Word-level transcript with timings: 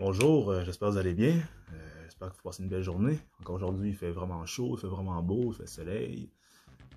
Bonjour, 0.00 0.50
euh, 0.50 0.64
j'espère 0.64 0.88
que 0.88 0.94
vous 0.94 0.98
allez 0.98 1.14
bien. 1.14 1.40
Euh, 1.72 2.02
j'espère 2.02 2.30
que 2.30 2.34
vous 2.34 2.42
passez 2.42 2.64
une 2.64 2.68
belle 2.68 2.82
journée. 2.82 3.16
Encore 3.40 3.54
aujourd'hui, 3.54 3.90
il 3.90 3.94
fait 3.94 4.10
vraiment 4.10 4.44
chaud, 4.44 4.74
il 4.76 4.80
fait 4.80 4.88
vraiment 4.88 5.22
beau, 5.22 5.52
il 5.52 5.54
fait 5.54 5.68
soleil. 5.68 6.32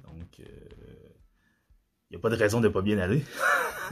Donc, 0.03 0.39
euh, 0.39 0.43
il 2.09 2.13
n'y 2.13 2.15
a 2.15 2.19
pas 2.19 2.31
de 2.31 2.35
raison 2.35 2.59
de 2.59 2.67
ne 2.67 2.73
pas 2.73 2.81
bien 2.81 2.97
aller. 2.97 3.23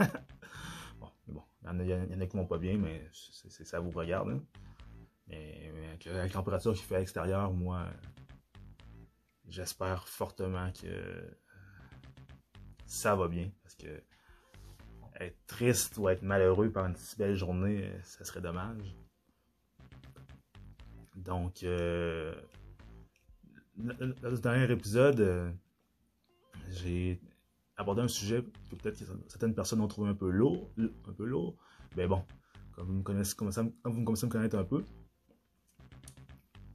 bon, 0.98 1.08
mais 1.28 1.34
bon, 1.34 1.42
il 1.62 1.86
y, 1.86 1.94
en 1.94 2.20
a, 2.20 2.26
qui 2.26 2.36
vont 2.36 2.46
pas 2.46 2.58
bien, 2.58 2.78
mais 2.78 3.08
ça 3.12 3.78
vous 3.78 3.90
regarde. 3.90 4.28
hein. 4.30 4.42
Mais, 5.28 5.70
mais 5.72 5.86
avec, 5.86 6.04
la 6.06 6.28
température 6.28 6.74
qu'il 6.74 6.82
fait 6.82 6.96
à 6.96 6.98
l'extérieur, 6.98 7.52
moi, 7.52 7.86
j'espère 9.46 10.08
fortement 10.08 10.72
que 10.72 11.38
ça 12.86 13.14
va 13.14 13.28
bien. 13.28 13.52
Parce 13.62 13.76
que 13.76 14.02
être 15.20 15.46
triste 15.46 15.96
ou 15.98 16.08
être 16.08 16.22
malheureux 16.22 16.70
par 16.70 16.86
une 16.86 16.96
si 16.96 17.16
belle 17.16 17.34
journée, 17.34 17.84
euh, 17.84 17.98
ça 18.02 18.24
serait 18.24 18.40
dommage. 18.40 18.94
Donc, 21.16 21.62
euh, 21.62 22.34
dans 23.76 24.30
le 24.30 24.38
dernier 24.38 24.70
épisode, 24.70 25.20
euh, 25.20 25.50
j'ai 26.70 27.20
abordé 27.76 28.02
un 28.02 28.08
sujet 28.08 28.44
que 28.70 28.76
peut-être 28.76 29.02
certaines 29.28 29.54
personnes 29.54 29.80
ont 29.80 29.88
trouvé 29.88 30.10
un 30.10 30.14
peu 30.14 30.30
lourd, 30.30 30.70
un 30.78 31.12
peu 31.12 31.24
lourd. 31.24 31.56
Mais 31.96 32.06
bon, 32.06 32.24
comme 32.72 32.86
vous 32.86 32.94
me 32.94 33.02
connaissez, 33.02 33.34
comme 33.34 33.50
commencez 33.82 34.24
à 34.24 34.26
me 34.26 34.32
connaître 34.32 34.56
un 34.56 34.64
peu, 34.64 34.84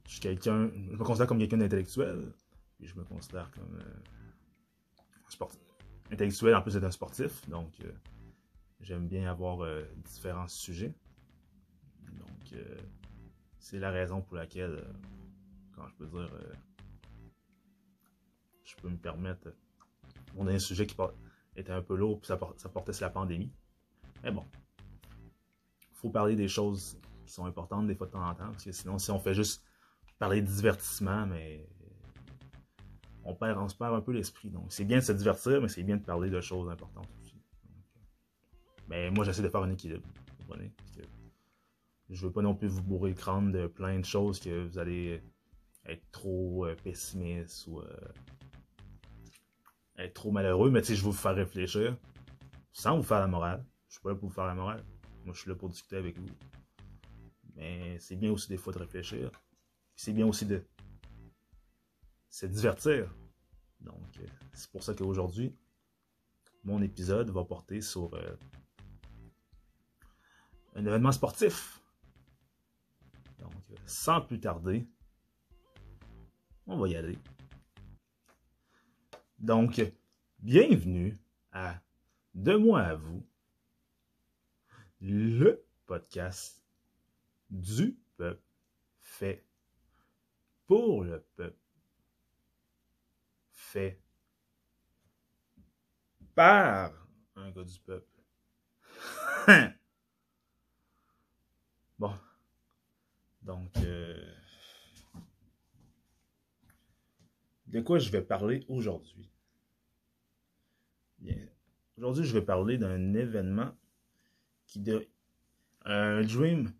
je 0.06 0.12
suis 0.12 0.20
quelqu'un, 0.20 0.70
je 0.90 0.96
me 0.96 1.04
considère 1.04 1.26
comme 1.26 1.38
quelqu'un 1.38 1.58
d'intellectuel, 1.58 2.32
et 2.80 2.86
je 2.86 2.94
me 2.96 3.04
considère 3.04 3.50
comme 3.52 3.78
euh, 3.78 5.02
sportif, 5.28 5.60
intellectuel 6.10 6.54
en 6.54 6.62
plus 6.62 6.74
d'être 6.74 6.84
un 6.84 6.90
sportif, 6.90 7.48
donc 7.48 7.72
euh, 7.84 7.92
j'aime 8.82 9.08
bien 9.08 9.30
avoir 9.30 9.62
euh, 9.62 9.84
différents 10.04 10.48
sujets. 10.48 10.94
Donc, 12.12 12.52
euh, 12.52 12.76
c'est 13.58 13.78
la 13.78 13.90
raison 13.90 14.20
pour 14.20 14.36
laquelle, 14.36 14.72
euh, 14.72 14.92
quand 15.74 15.86
je 15.88 15.94
peux 15.94 16.06
dire, 16.06 16.30
euh, 16.34 16.52
je 18.64 18.76
peux 18.76 18.88
me 18.88 18.96
permettre. 18.96 19.48
euh, 19.48 19.56
On 20.36 20.46
a 20.46 20.52
un 20.52 20.58
sujet 20.58 20.86
qui 20.86 20.96
était 21.56 21.72
un 21.72 21.82
peu 21.82 21.96
lourd, 21.96 22.20
puis 22.20 22.26
ça, 22.26 22.36
por- 22.36 22.54
ça 22.56 22.68
portait 22.68 22.92
sur 22.92 23.06
la 23.06 23.10
pandémie. 23.10 23.52
Mais 24.22 24.30
bon, 24.30 24.44
faut 25.94 26.10
parler 26.10 26.36
des 26.36 26.48
choses 26.48 26.98
qui 27.26 27.32
sont 27.32 27.46
importantes 27.46 27.86
des 27.86 27.94
fois 27.94 28.06
de 28.08 28.12
temps 28.12 28.28
en 28.28 28.34
temps, 28.34 28.50
parce 28.50 28.64
que 28.64 28.72
sinon, 28.72 28.98
si 28.98 29.10
on 29.10 29.20
fait 29.20 29.34
juste 29.34 29.64
parler 30.18 30.42
de 30.42 30.46
divertissement, 30.46 31.26
mais 31.26 31.66
on 33.24 33.34
perd, 33.34 33.58
on 33.58 33.68
se 33.68 33.76
perd 33.76 33.94
un 33.94 34.00
peu 34.00 34.12
l'esprit. 34.12 34.50
Donc, 34.50 34.72
c'est 34.72 34.84
bien 34.84 34.98
de 34.98 35.02
se 35.02 35.12
divertir, 35.12 35.60
mais 35.60 35.68
c'est 35.68 35.82
bien 35.84 35.96
de 35.96 36.04
parler 36.04 36.30
de 36.30 36.40
choses 36.40 36.68
importantes 36.68 37.08
euh, 37.08 37.21
mais 38.92 39.10
moi, 39.10 39.24
j'essaie 39.24 39.40
de 39.40 39.48
faire 39.48 39.62
un 39.62 39.70
équilibre. 39.70 40.06
Vous 40.06 40.44
comprenez? 40.44 40.70
Parce 40.76 40.90
que 40.90 41.02
je 42.10 42.26
veux 42.26 42.30
pas 42.30 42.42
non 42.42 42.54
plus 42.54 42.68
vous 42.68 42.82
bourrer 42.82 43.08
le 43.08 43.16
crâne 43.16 43.50
de 43.50 43.66
plein 43.66 43.98
de 43.98 44.04
choses 44.04 44.38
que 44.38 44.66
vous 44.66 44.78
allez 44.78 45.22
être 45.86 46.10
trop 46.10 46.66
euh, 46.66 46.76
pessimiste 46.84 47.66
ou 47.68 47.80
euh, 47.80 48.12
être 49.96 50.12
trop 50.12 50.30
malheureux, 50.30 50.70
mais 50.70 50.82
tu 50.82 50.88
sais, 50.88 50.96
je 50.96 51.00
veux 51.04 51.10
vous 51.10 51.16
faire 51.16 51.34
réfléchir 51.34 51.96
sans 52.70 52.98
vous 52.98 53.02
faire 53.02 53.20
la 53.20 53.28
morale. 53.28 53.64
Je 53.88 53.94
suis 53.94 54.02
pas 54.02 54.10
là 54.10 54.14
pour 54.14 54.28
vous 54.28 54.34
faire 54.34 54.44
la 54.44 54.54
morale. 54.54 54.84
Moi, 55.24 55.32
je 55.32 55.40
suis 55.40 55.48
là 55.48 55.56
pour 55.56 55.70
discuter 55.70 55.96
avec 55.96 56.18
vous. 56.18 56.28
Mais 57.54 57.98
c'est 57.98 58.16
bien 58.16 58.30
aussi 58.30 58.50
des 58.50 58.58
fois 58.58 58.74
de 58.74 58.78
réfléchir. 58.78 59.30
C'est 59.96 60.12
bien 60.12 60.26
aussi 60.26 60.44
de 60.44 60.62
se 62.28 62.44
divertir. 62.44 63.10
Donc, 63.80 64.18
euh, 64.20 64.26
c'est 64.52 64.70
pour 64.70 64.82
ça 64.82 64.92
qu'aujourd'hui, 64.92 65.56
mon 66.62 66.82
épisode 66.82 67.30
va 67.30 67.42
porter 67.42 67.80
sur 67.80 68.14
un 70.74 70.86
événement 70.86 71.12
sportif. 71.12 71.80
Donc, 73.38 73.52
sans 73.86 74.20
plus 74.20 74.40
tarder, 74.40 74.86
on 76.66 76.78
va 76.78 76.88
y 76.88 76.96
aller. 76.96 77.18
Donc, 79.38 79.80
bienvenue 80.38 81.18
à 81.52 81.80
De 82.34 82.54
moi 82.56 82.80
à 82.82 82.94
vous, 82.94 83.26
le 85.00 85.64
podcast 85.86 86.64
du 87.50 87.98
peuple 88.16 88.42
fait 89.00 89.44
pour 90.66 91.04
le 91.04 91.20
peuple 91.36 91.58
fait 93.50 94.00
par 96.34 96.92
un 97.36 97.50
gars 97.50 97.64
du 97.64 97.78
peuple. 97.80 98.22
bon. 101.98 102.14
Donc, 103.42 103.76
euh, 103.78 104.22
de 107.66 107.80
quoi 107.80 107.98
je 107.98 108.10
vais 108.10 108.22
parler 108.22 108.64
aujourd'hui? 108.68 109.28
Aujourd'hui, 111.96 112.24
je 112.24 112.32
vais 112.32 112.44
parler 112.44 112.78
d'un 112.78 113.14
événement 113.14 113.76
qui 114.66 114.80
de 114.80 115.06
un 115.84 116.22
dream 116.22 116.72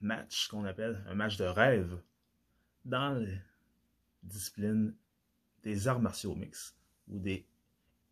match 0.00 0.48
qu'on 0.48 0.64
appelle 0.64 1.04
un 1.08 1.14
match 1.14 1.36
de 1.36 1.44
rêve 1.44 2.00
dans 2.84 3.20
la 3.20 3.38
discipline 4.22 4.94
des 5.62 5.88
arts 5.88 6.00
martiaux 6.00 6.34
mix 6.34 6.76
ou 7.08 7.18
des 7.18 7.46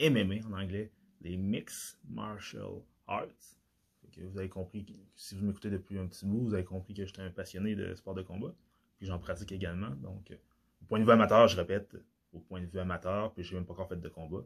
MMA 0.00 0.46
en 0.46 0.52
anglais, 0.52 0.92
les 1.20 1.36
Mixed 1.36 1.98
Martial 2.08 2.82
Arts. 3.06 3.56
Vous 4.16 4.38
avez 4.38 4.48
compris, 4.48 4.84
que, 4.84 4.92
si 5.14 5.34
vous 5.34 5.44
m'écoutez 5.44 5.70
depuis 5.70 5.98
un 5.98 6.06
petit 6.06 6.24
bout, 6.24 6.40
vous 6.40 6.54
avez 6.54 6.64
compris 6.64 6.94
que 6.94 7.04
j'étais 7.04 7.22
un 7.22 7.30
passionné 7.30 7.74
de 7.74 7.94
sport 7.94 8.14
de 8.14 8.22
combat, 8.22 8.54
puis 8.98 9.06
j'en 9.06 9.18
pratique 9.18 9.52
également. 9.52 9.90
Donc, 9.90 10.30
euh, 10.30 10.36
au 10.82 10.86
point 10.86 10.98
de 10.98 11.04
vue 11.04 11.10
amateur, 11.10 11.48
je 11.48 11.56
répète, 11.56 11.96
au 12.32 12.38
point 12.38 12.60
de 12.60 12.66
vue 12.66 12.78
amateur, 12.78 13.32
puis 13.32 13.42
je 13.44 13.52
n'ai 13.52 13.58
même 13.58 13.66
pas 13.66 13.74
encore 13.74 13.88
fait 13.88 13.96
de 13.96 14.08
combat. 14.08 14.44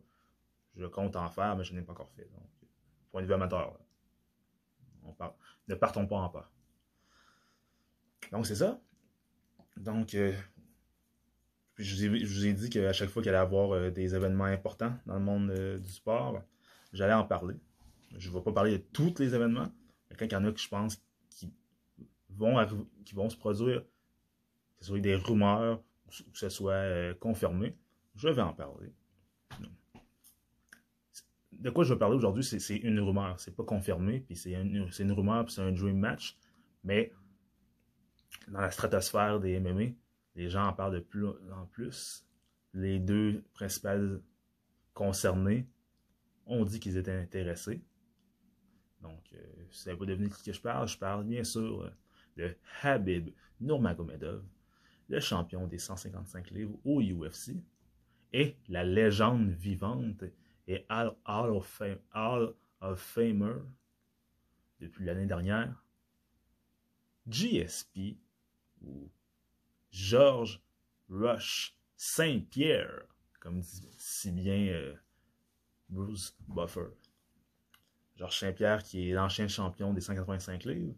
Je 0.77 0.87
compte 0.87 1.17
en 1.17 1.29
faire, 1.29 1.57
mais 1.57 1.65
je 1.65 1.75
n'ai 1.75 1.83
pas 1.83 1.93
encore 1.93 2.11
fait. 2.11 2.29
Donc, 2.33 2.49
au 2.63 3.11
point 3.11 3.23
de 3.23 3.27
vue 3.27 3.35
amateur, 3.35 3.79
on 5.05 5.13
part, 5.13 5.37
ne 5.69 5.75
partons 5.75 6.07
pas 6.07 6.17
en 6.17 6.29
pas. 6.29 6.51
Donc, 8.33 8.47
c'est 8.47 8.57
ça. 8.57 8.81
Donc, 9.77 10.15
euh, 10.15 10.33
je, 11.77 12.09
vous 12.09 12.47
ai, 12.47 12.53
dit 12.53 12.71
qu'à 12.71 12.93
chaque 12.93 13.09
fois 13.09 13.23
qu'il 13.23 13.31
allait 13.31 13.39
y 13.39 13.41
avoir 13.41 13.73
euh, 13.73 13.91
des 13.91 14.15
événements 14.15 14.45
importants 14.45 14.95
dans 15.07 15.15
le 15.15 15.21
monde 15.21 15.51
euh, 15.51 15.79
du 15.79 15.91
sport, 15.91 16.43
j'allais 16.93 17.15
en 17.15 17.25
parler. 17.25 17.57
Je 18.17 18.29
ne 18.29 18.35
vais 18.35 18.43
pas 18.43 18.53
parler 18.53 18.79
de 18.79 18.85
tous 18.93 19.15
les 19.19 19.35
événements, 19.35 19.73
mais 20.09 20.17
quand 20.17 20.27
il 20.27 20.33
y 20.33 20.37
en 20.37 20.45
a 20.45 20.53
que 20.53 20.61
je 20.61 20.69
pense 20.69 21.03
qui 21.29 21.53
vont, 22.31 22.57
qui 23.05 23.15
vont 23.15 23.29
se 23.29 23.37
produire, 23.37 23.83
que 23.83 24.85
ce 24.85 24.89
soit 24.89 25.01
des 25.01 25.15
rumeurs 25.15 25.83
ou 26.07 26.31
que 26.33 26.39
ce 26.39 26.49
soit 26.49 26.73
euh, 26.73 27.15
confirmé, 27.15 27.77
je 28.17 28.29
vais 28.29 28.43
en 28.43 28.53
parler. 28.53 28.93
De 31.53 31.69
quoi 31.69 31.85
je 31.85 31.93
vais 31.93 31.99
parler 31.99 32.17
aujourd'hui, 32.17 32.43
c'est 32.43 32.77
une 32.77 33.01
rumeur. 33.01 33.39
C'est 33.39 33.55
pas 33.55 33.65
confirmé, 33.65 34.21
puis 34.21 34.35
c'est 34.35 34.53
une, 34.53 34.91
c'est 34.91 35.03
une 35.03 35.13
rumeur, 35.13 35.45
puis 35.45 35.55
c'est 35.55 35.61
un 35.61 35.73
dream 35.73 35.99
match, 35.99 36.39
mais 36.85 37.13
dans 38.49 38.61
la 38.61 38.71
stratosphère 38.71 39.41
des 39.41 39.61
MMA, 39.61 39.95
les 40.37 40.49
gens 40.49 40.67
en 40.67 40.73
parlent 40.73 40.95
de 40.95 41.01
plus 41.01 41.27
en 41.27 41.67
plus. 41.71 42.27
Les 42.73 42.99
deux 42.99 43.45
principales 43.53 44.23
concernés 44.95 45.67
ont 46.47 46.65
dit 46.65 46.81
qu'ils 46.81 46.97
étaient 46.97 47.13
intéressés. 47.13 47.83
Donc, 49.01 49.23
euh, 49.33 49.39
si 49.71 49.91
vous 49.91 49.97
pas 49.97 50.07
deviner 50.07 50.29
de 50.29 50.35
qui 50.35 50.45
que 50.45 50.53
je 50.53 50.61
parle, 50.61 50.89
je 50.89 50.99
parle 50.99 51.25
bien 51.25 51.45
sûr 51.45 51.83
euh, 51.83 51.91
de 52.37 52.57
Habib 52.83 53.31
Nurmagomedov, 53.61 54.45
le 55.09 55.21
champion 55.21 55.67
des 55.67 55.79
155 55.79 56.51
livres 56.51 56.79
au 56.85 57.01
UFC, 57.01 57.57
et 58.33 58.57
la 58.69 58.85
légende 58.85 59.51
vivante 59.51 60.25
et 60.69 60.87
Hall, 60.89 61.17
of, 62.81 63.01
Famer 63.01 63.57
depuis 64.81 65.05
l'année 65.05 65.27
dernière, 65.27 65.83
GSP 67.29 68.17
ou 68.83 69.11
Georges 69.91 70.63
Rush 71.11 71.77
Saint-Pierre, 71.97 73.03
comme 73.41 73.61
dit 73.61 73.89
si 73.99 74.31
bien 74.31 74.69
euh, 74.69 74.95
Bruce 75.89 76.37
Buffer. 76.49 76.89
Georges 78.21 78.39
Saint-Pierre, 78.39 78.83
qui 78.83 79.09
est 79.09 79.15
l'ancien 79.15 79.49
champion 79.49 79.95
des 79.95 80.03
185 80.03 80.65
livres, 80.67 80.95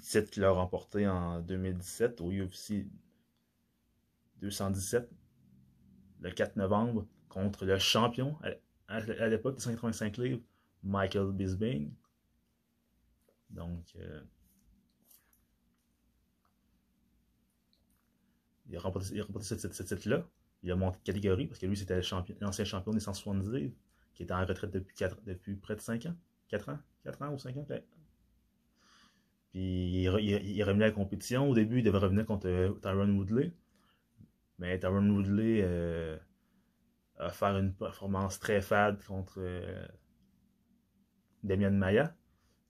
titre 0.00 0.28
qu'il 0.28 0.42
a 0.42 0.50
remporté 0.50 1.06
en 1.06 1.40
2017 1.42 2.20
au 2.20 2.32
UFC 2.32 2.88
217, 4.40 5.08
le 6.22 6.30
4 6.32 6.56
novembre, 6.56 7.06
contre 7.28 7.66
le 7.66 7.78
champion 7.78 8.36
à, 8.88 9.28
l'époque 9.28 9.54
des 9.54 9.62
185 9.62 10.16
livres, 10.16 10.42
Michael 10.82 11.30
Bisping. 11.30 11.92
Donc, 13.50 13.94
euh, 13.94 14.22
il 18.66 18.76
a 18.76 18.80
remporté, 18.80 19.06
ce, 19.40 19.82
titre-là. 19.84 20.26
Il 20.64 20.72
a 20.72 20.74
monté 20.74 20.98
de 20.98 21.04
catégorie 21.04 21.46
parce 21.46 21.60
que 21.60 21.66
lui, 21.66 21.76
c'était 21.76 21.94
le 21.94 22.02
champion- 22.02 22.34
l'ancien 22.40 22.64
champion 22.64 22.92
des 22.92 22.98
170 22.98 23.52
livres 23.52 23.74
qui 24.14 24.22
était 24.22 24.32
en 24.32 24.44
retraite 24.44 24.70
depuis, 24.70 24.94
depuis 25.26 25.56
près 25.56 25.76
de 25.76 25.80
5 25.80 26.06
ans. 26.06 26.16
4 26.48 26.68
ans? 26.70 26.78
4 27.04 27.22
ans 27.22 27.34
ou 27.34 27.38
5 27.38 27.56
ans 27.56 27.64
peut-être? 27.64 27.86
Puis 29.50 29.60
il, 29.60 30.10
il, 30.20 30.48
il, 30.48 30.60
est 30.60 30.62
à 30.62 30.72
la 30.72 30.90
compétition. 30.90 31.48
Au 31.48 31.54
début, 31.54 31.78
il 31.78 31.84
devait 31.84 31.98
revenir 31.98 32.26
contre 32.26 32.48
euh, 32.48 32.72
Tyron 32.82 33.08
Woodley. 33.10 33.52
Mais 34.58 34.78
Tyron 34.78 35.08
Woodley 35.10 35.60
euh, 35.62 36.16
a 37.18 37.30
fait 37.30 37.46
une 37.46 37.72
performance 37.72 38.40
très 38.40 38.60
fade 38.60 39.02
contre 39.04 39.36
euh, 39.38 39.86
Damien 41.42 41.70
Maya. 41.70 42.16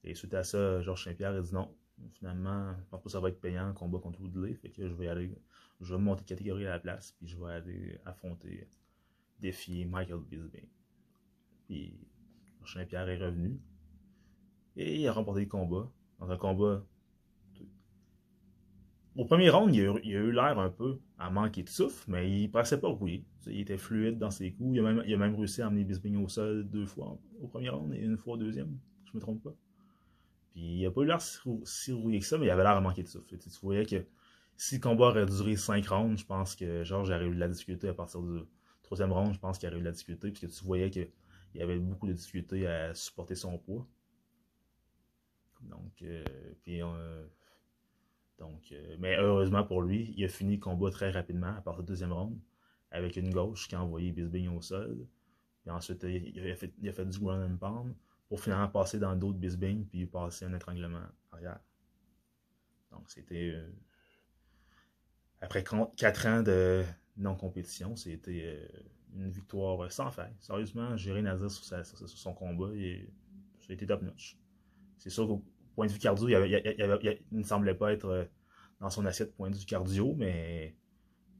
Et 0.03 0.13
suite 0.13 0.33
à 0.35 0.43
ça, 0.43 0.81
Georges 0.81 1.05
Saint-Pierre 1.05 1.33
a 1.33 1.41
dit 1.41 1.53
non. 1.53 1.75
Finalement, 2.13 2.75
je 3.03 3.09
ça 3.09 3.19
va 3.19 3.29
être 3.29 3.39
payant 3.39 3.67
le 3.67 3.73
combat 3.73 3.99
contre 3.99 4.21
Woodley. 4.21 4.53
Fait 4.55 4.69
que 4.69 4.87
je 4.87 4.93
vais 4.93 5.07
aller. 5.07 5.35
Je 5.81 5.95
vais 5.95 5.99
monter 6.01 6.21
de 6.21 6.27
catégorie 6.27 6.67
à 6.67 6.71
la 6.71 6.79
place. 6.79 7.13
Puis 7.13 7.27
je 7.27 7.37
vais 7.37 7.51
aller 7.51 7.99
affronter, 8.05 8.67
défier 9.39 9.85
Michael 9.85 10.19
Bisbee. 10.19 10.69
Puis 11.67 11.97
Georges 12.57 12.73
Saint-Pierre 12.73 13.09
est 13.09 13.17
revenu. 13.17 13.59
Et 14.75 15.01
il 15.01 15.07
a 15.07 15.13
remporté 15.13 15.41
le 15.41 15.47
combat. 15.47 15.91
Dans 16.19 16.29
un 16.29 16.37
combat. 16.37 16.83
Au 19.15 19.23
premier 19.23 19.49
round, 19.49 19.73
il 19.73 19.87
a, 19.87 19.99
eu 20.03 20.31
l'air 20.31 20.59
un 20.59 20.69
peu 20.69 20.99
à 21.17 21.29
manquer 21.29 21.63
de 21.63 21.69
souffle, 21.69 22.11
mais 22.11 22.29
il 22.29 22.51
passait 22.51 22.79
pas 22.79 22.89
rouillé. 22.89 23.25
Il 23.47 23.61
était 23.61 23.77
fluide 23.77 24.17
dans 24.17 24.31
ses 24.31 24.51
coups. 24.51 24.75
Il 24.75 24.79
a 25.13 25.17
même, 25.17 25.35
réussi 25.35 25.61
à 25.61 25.67
amener 25.67 25.85
Bisbing 25.85 26.21
au 26.21 26.27
sol 26.27 26.67
deux 26.69 26.85
fois 26.85 27.17
au 27.41 27.47
premier 27.47 27.69
round 27.69 27.93
et 27.93 27.99
une 27.99 28.17
fois 28.17 28.33
au 28.33 28.37
deuxième. 28.37 28.77
Je 29.05 29.11
me 29.13 29.21
trompe 29.21 29.41
pas. 29.41 29.55
Puis 30.51 30.61
il 30.61 30.85
a 30.85 30.91
pas 30.91 31.01
eu 31.01 31.05
l'air 31.05 31.21
si 31.21 31.93
rouillé 31.93 32.19
que 32.19 32.25
ça, 32.25 32.37
mais 32.37 32.47
il 32.47 32.49
avait 32.49 32.63
l'air 32.63 32.73
à 32.73 32.81
manquer 32.81 33.03
de 33.03 33.07
souffle. 33.07 33.37
Tu 33.37 33.49
voyais 33.61 33.85
que 33.85 34.05
si 34.57 34.75
le 34.75 34.81
combat 34.81 35.07
aurait 35.07 35.25
duré 35.25 35.55
cinq 35.55 35.87
rounds, 35.87 36.19
je 36.19 36.25
pense 36.25 36.55
que 36.55 36.83
Georges 36.83 37.09
aurait 37.09 37.25
eu 37.25 37.35
de 37.35 37.39
la 37.39 37.47
difficulté 37.47 37.87
à 37.87 37.93
partir 37.93 38.21
du 38.21 38.39
troisième 38.83 39.11
round. 39.11 39.33
Je 39.33 39.39
pense 39.39 39.57
qu'il 39.57 39.67
aurait 39.69 39.77
eu 39.77 39.81
de 39.81 39.85
la 39.85 39.91
difficulté, 39.91 40.31
puisque 40.31 40.53
tu 40.57 40.65
voyais 40.65 40.89
qu'il 40.89 41.07
y 41.57 41.61
avait 41.61 41.77
beaucoup 41.77 42.07
de 42.07 42.13
difficultés 42.13 42.67
à 42.67 42.93
supporter 42.93 43.35
son 43.35 43.57
poids. 43.57 43.87
Donc, 45.61 46.01
euh, 46.01 46.23
puis, 46.63 46.81
euh, 46.81 47.25
donc 48.37 48.71
euh, 48.71 48.95
mais 48.99 49.15
heureusement 49.17 49.63
pour 49.63 49.81
lui, 49.81 50.13
il 50.17 50.25
a 50.25 50.27
fini 50.27 50.55
le 50.55 50.61
combat 50.61 50.91
très 50.91 51.11
rapidement 51.11 51.55
à 51.55 51.61
partir 51.61 51.83
du 51.83 51.87
deuxième 51.87 52.11
round 52.11 52.37
avec 52.91 53.15
une 53.15 53.33
gauche 53.33 53.67
qui 53.67 53.75
a 53.75 53.81
envoyé 53.81 54.11
Bisbing 54.11 54.49
au 54.49 54.61
sol. 54.61 55.07
Puis 55.61 55.71
ensuite, 55.71 56.03
il 56.03 56.49
a 56.49 56.55
fait, 56.55 56.73
il 56.81 56.89
a 56.89 56.93
fait 56.93 57.05
du 57.05 57.19
ground 57.19 57.51
and 57.51 57.57
pound 57.57 57.95
pour 58.29 58.39
finalement 58.39 58.67
passer 58.67 58.99
dans 58.99 59.11
le 59.13 59.19
dos 59.19 59.33
de 59.33 59.37
Bisbing 59.37 59.85
puis 59.85 60.05
passer 60.05 60.45
un 60.45 60.53
étranglement 60.53 61.03
arrière. 61.31 61.59
Donc, 62.91 63.09
c'était. 63.09 63.55
Après 65.41 65.63
4 65.63 66.25
ans 66.27 66.43
de 66.43 66.83
non-compétition, 67.17 67.95
c'était 67.95 68.69
une 69.15 69.29
victoire 69.29 69.91
sans 69.91 70.11
faille. 70.11 70.33
Sérieusement, 70.39 70.95
j'ai 70.97 71.11
rien 71.11 71.37
sur, 71.49 71.49
son 72.07 72.33
combat 72.33 72.69
et 72.75 73.09
ça 73.61 73.67
a 73.69 73.73
été 73.73 73.85
top 73.85 74.01
notch. 74.01 74.37
C'est 74.97 75.09
sûr 75.09 75.27
qu'au 75.27 75.43
point 75.75 75.87
de 75.87 75.91
vue 75.91 75.99
cardio, 75.99 76.27
il, 76.27 76.35
avait, 76.35 76.81
avait, 76.81 77.21
ne 77.31 77.43
semblait 77.43 77.75
pas 77.75 77.93
être 77.93 78.05
euh, 78.05 78.25
dans 78.79 78.89
son 78.89 79.05
assiette 79.05 79.35
point 79.35 79.49
de 79.49 79.55
vue 79.55 79.65
cardio, 79.65 80.13
mais 80.17 80.75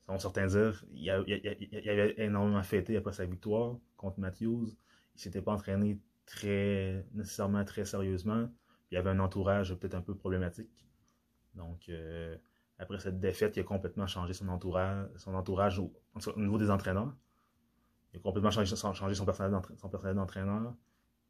Selon 0.07 0.19
certains 0.19 0.47
dire, 0.47 0.85
il, 0.93 1.11
a, 1.11 1.17
avait 1.19 2.15
énormément 2.17 2.63
fêté 2.63 2.97
après 2.97 3.13
sa 3.13 3.27
victoire 3.27 3.77
contre 3.97 4.19
Matthews. 4.19 4.75
Il 5.15 5.21
s'était 5.21 5.43
pas 5.43 5.53
entraîné 5.53 6.01
très 6.27 7.07
nécessairement 7.13 7.65
très 7.65 7.85
sérieusement. 7.85 8.49
Il 8.91 8.97
avait 8.97 9.11
un 9.11 9.21
entourage 9.21 9.75
peut-être 9.75 9.95
un 9.95 10.03
peu 10.03 10.15
problématique. 10.15 10.87
Donc 11.55 11.89
euh, 11.89 12.37
après 12.83 12.99
cette 12.99 13.21
défaite, 13.21 13.57
il 13.57 13.61
a 13.61 13.65
complètement 13.65 14.07
changé 14.07 14.33
son 14.33 14.49
entourage, 14.49 15.09
son 15.17 15.35
entourage 15.35 15.79
au, 15.79 15.93
au 16.15 16.41
niveau 16.41 16.59
des 16.59 16.71
entraîneurs. 16.71 17.15
Il 18.13 18.19
a 18.19 18.21
complètement 18.21 18.51
changé, 18.51 18.75
son 19.15 19.25
personnel 19.25 20.15
d'entraîneur. 20.15 20.75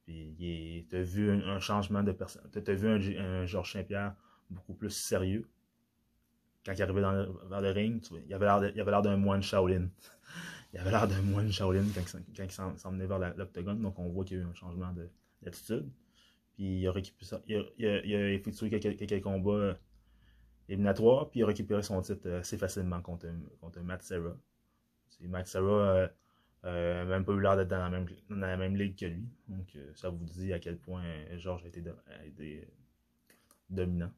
Puis 0.05 0.87
tu 0.89 0.97
as 0.97 1.03
vu 1.03 1.31
un, 1.31 1.61
changement 1.61 2.03
de 2.03 2.13
personne. 2.13 2.43
Tu 2.51 2.75
vu 2.75 3.19
un, 3.19 3.47
Georges 3.47 3.73
Saint-Pierre 3.73 4.15
beaucoup 4.51 4.75
plus 4.75 4.91
sérieux. 4.91 5.49
Quand 6.65 6.73
il 6.73 6.83
arrivait 6.83 7.01
dans 7.01 7.13
le, 7.13 7.29
vers 7.49 7.61
le 7.61 7.71
ring, 7.71 8.03
il 8.27 8.35
avait 8.35 8.47
l'air 8.91 9.03
d'un 9.03 9.17
moine 9.17 9.43
Shaolin. 9.43 9.89
il 10.73 10.81
avait 10.81 10.91
l'air 10.91 11.07
d'un 11.07 11.23
moine 11.23 11.51
Shaolin 11.51 11.85
quand, 11.95 12.45
il 12.45 12.51
s'en 12.51 12.91
venait 12.91 13.07
vers 13.07 13.19
l'octogone. 13.37 13.81
Donc 13.81 13.99
on 13.99 14.09
voit 14.09 14.25
qu'il 14.25 14.39
y 14.39 14.41
a 14.41 14.45
eu 14.45 14.47
un 14.47 14.55
changement 14.55 14.93
d'attitude. 15.43 15.89
Puis 16.55 16.81
il 16.81 16.87
a, 16.89 16.93
récupéré, 16.93 17.43
il 17.47 17.87
a, 17.87 18.05
il 18.05 18.15
a, 18.15 18.33
effectué 18.33 18.71
quelques 18.71 19.23
combats 19.23 19.77
éliminatoires. 20.73 21.31
Puis 21.31 21.41
il 21.41 21.43
a 21.45 21.47
récupéré 21.47 21.83
son 21.83 22.01
titre 22.03 22.29
assez 22.31 22.59
facilement 22.59 23.01
contre, 23.01 23.27
contre 23.61 23.81
Matt 23.81 24.03
Serra. 24.03 24.37
Matt 25.21 25.47
Serra. 25.47 25.71
Euh, 25.71 26.09
euh, 26.65 27.05
même 27.07 27.25
pas 27.25 27.33
eu 27.33 27.41
l'air 27.41 27.57
d'être 27.57 27.69
dans, 27.69 27.91
dans, 27.91 28.37
la 28.37 28.57
même 28.57 28.77
ligue 28.77 28.97
que 28.97 29.07
lui. 29.07 29.29
Donc, 29.49 29.75
euh, 29.75 29.91
ça 29.97 30.11
vous 30.11 30.25
dit 30.25 30.53
à 30.53 30.61
quel 30.61 30.79
point 30.79 31.03
Georges 31.37 31.65
a 31.65 31.69
été, 31.69 32.69
dominant. 33.69 34.13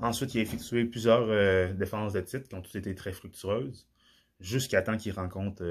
Ensuite, 0.00 0.34
il 0.34 0.38
a 0.38 0.42
effectué 0.42 0.84
plusieurs 0.84 1.28
euh, 1.28 1.72
défenses 1.74 2.12
de 2.12 2.20
titre 2.20 2.48
qui 2.48 2.54
ont 2.56 2.62
toutes 2.62 2.74
été 2.74 2.92
très 2.96 3.12
fructueuses, 3.12 3.86
jusqu'à 4.40 4.82
temps 4.82 4.96
qu'il 4.96 5.12
rencontre. 5.12 5.62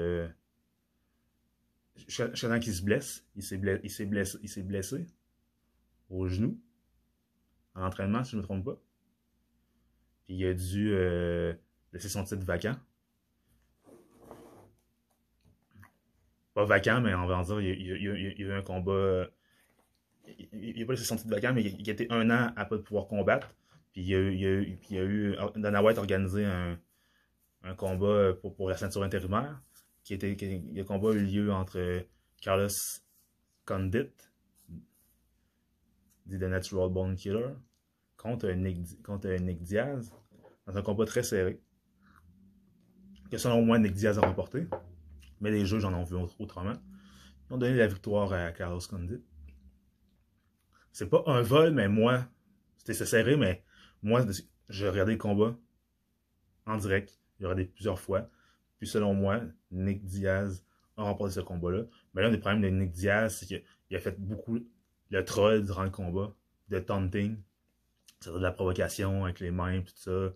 Jusqu'à 2.08 2.58
qu'il 2.58 2.74
se 2.74 2.82
blesse. 2.82 3.26
Il 3.36 3.42
s'est 3.42 3.58
blessé, 3.58 4.62
blessé, 4.62 5.06
au 6.10 6.28
genou, 6.28 6.58
en 7.74 7.84
entraînement, 7.84 8.24
si 8.24 8.32
je 8.32 8.36
ne 8.36 8.42
me 8.42 8.46
trompe 8.46 8.64
pas. 8.64 8.78
Puis 10.24 10.34
il 10.34 10.46
a 10.46 10.54
dû 10.54 10.92
euh, 10.92 11.52
laisser 11.92 12.08
son 12.08 12.24
titre 12.24 12.44
vacant. 12.44 12.76
Pas 16.54 16.64
vacant, 16.64 17.00
mais 17.00 17.14
on 17.14 17.26
va 17.26 17.38
en 17.38 17.42
dire, 17.42 17.60
il, 17.60 17.86
y 17.86 17.92
a 17.92 17.94
eu 17.94 18.52
un 18.52 18.62
combat. 18.62 19.26
Il 20.52 20.78
n'a 20.78 20.86
pas 20.86 20.92
laissé 20.92 21.04
son 21.04 21.16
titre 21.16 21.30
vacant, 21.30 21.52
mais 21.54 21.62
il, 21.62 21.88
a 21.88 21.92
été 21.92 22.06
un 22.10 22.30
an 22.30 22.52
à 22.56 22.64
pas 22.64 22.78
pouvoir 22.78 23.06
combattre. 23.06 23.54
Puis 23.92 24.02
il 24.02 24.08
y 24.08 24.14
a 24.14 25.00
a 25.00 25.04
eu, 25.04 25.36
Dana 25.56 25.82
White 25.82 25.98
a 25.98 26.00
organisé 26.00 26.44
un, 26.44 26.78
un 27.64 27.74
combat 27.74 28.32
pour, 28.40 28.54
pour 28.54 28.68
la 28.68 28.76
ceinture 28.76 29.02
intérimaire. 29.02 29.60
Qui 30.04 30.14
était, 30.14 30.36
le 30.74 30.82
combat 30.82 31.10
a 31.10 31.12
eu 31.12 31.24
lieu 31.24 31.52
entre 31.52 32.04
Carlos 32.40 32.68
Condit, 33.64 34.10
dit 36.26 36.38
The 36.38 36.42
Natural 36.42 36.90
Bone 36.90 37.14
Killer, 37.14 37.54
contre 38.16 38.50
Nick, 38.50 39.02
contre 39.02 39.28
Nick 39.28 39.62
Diaz 39.62 40.12
dans 40.66 40.76
un 40.76 40.82
combat 40.82 41.04
très 41.04 41.22
serré. 41.22 41.60
Que 43.30 43.38
selon 43.38 43.64
moi, 43.64 43.78
Nick 43.78 43.94
Diaz 43.94 44.18
a 44.18 44.22
remporté. 44.22 44.66
Mais 45.40 45.50
les 45.50 45.66
juges 45.66 45.84
en 45.84 45.92
ont 45.94 46.04
vu 46.04 46.16
autrement. 46.38 46.74
ils 47.48 47.54
ont 47.54 47.58
donné 47.58 47.76
la 47.76 47.86
victoire 47.86 48.32
à 48.32 48.52
Carlos 48.52 48.80
Condit. 48.88 49.22
C'est 50.92 51.08
pas 51.08 51.22
un 51.26 51.42
vol, 51.42 51.72
mais 51.72 51.88
moi, 51.88 52.26
c'était 52.76 52.92
serré, 53.06 53.36
mais 53.36 53.64
moi, 54.02 54.24
j'ai 54.68 54.88
regardé 54.88 55.12
le 55.12 55.18
combat 55.18 55.56
en 56.66 56.76
direct. 56.76 57.18
J'ai 57.38 57.46
regardé 57.46 57.64
plusieurs 57.64 57.98
fois. 57.98 58.28
Puis 58.82 58.88
selon 58.88 59.14
moi, 59.14 59.40
Nick 59.70 60.04
Diaz 60.04 60.64
a 60.96 61.04
remporté 61.04 61.34
ce 61.34 61.40
combat-là. 61.40 61.84
Mais 62.12 62.22
l'un 62.22 62.32
des 62.32 62.38
problèmes 62.38 62.62
de 62.62 62.68
Nick 62.68 62.90
Diaz, 62.90 63.36
c'est 63.36 63.46
qu'il 63.46 63.96
a 63.96 64.00
fait 64.00 64.18
beaucoup 64.18 64.58
le 65.10 65.24
troll 65.24 65.64
durant 65.64 65.84
le 65.84 65.90
combat, 65.90 66.34
de 66.68 66.80
taunting, 66.80 67.40
de 68.26 68.38
la 68.38 68.50
provocation 68.50 69.24
avec 69.24 69.38
les 69.38 69.52
mains, 69.52 69.82
tout 69.82 69.92
ça. 69.94 70.34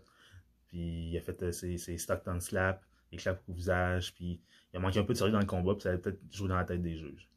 Puis 0.69 1.09
il 1.11 1.17
a 1.19 1.21
fait 1.23 1.43
euh, 1.43 1.51
ses, 1.51 1.77
ses 1.77 1.99
Stockton 1.99 2.39
slap, 2.39 2.85
les 3.11 3.19
claps 3.19 3.43
au 3.49 3.53
visage, 3.53 4.15
puis 4.15 4.41
il 4.73 4.77
a 4.77 4.79
manqué 4.79 5.01
un 5.01 5.03
peu 5.03 5.15
de 5.15 5.19
sérieux 5.19 5.33
dans 5.33 5.41
le 5.41 5.45
combat, 5.45 5.75
puis 5.75 5.83
ça 5.83 5.91
a 5.91 5.99
peut-être 5.99 6.21
joué 6.33 6.47
dans 6.47 6.55
la 6.55 6.65
tête 6.65 6.83
des 6.83 6.95
juges. 6.95 7.29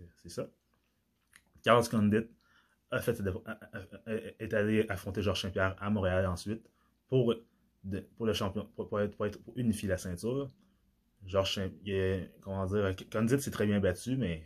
Euh, 0.00 0.04
c'est 0.22 0.30
ça. 0.30 0.48
Carlos 1.62 1.84
Condit 1.86 2.30
a 2.90 3.02
fait, 3.02 3.22
est 4.38 4.54
allé 4.54 4.86
affronter 4.88 5.20
Georges 5.20 5.42
Saint-Pierre 5.42 5.76
à 5.78 5.90
Montréal 5.90 6.24
ensuite 6.24 6.66
pour, 7.08 7.34
pour 8.16 8.26
le 8.26 8.32
champion, 8.32 8.68
pour, 8.76 9.00
être, 9.00 9.16
pour, 9.16 9.56
unifier 9.56 9.88
la 9.88 9.98
ceinture. 9.98 10.50
Georges 11.24 11.60
comment 12.40 12.66
dire, 12.66 12.94
Condit 13.10 13.40
s'est 13.40 13.50
très 13.50 13.66
bien 13.66 13.80
battu, 13.80 14.16
mais 14.16 14.44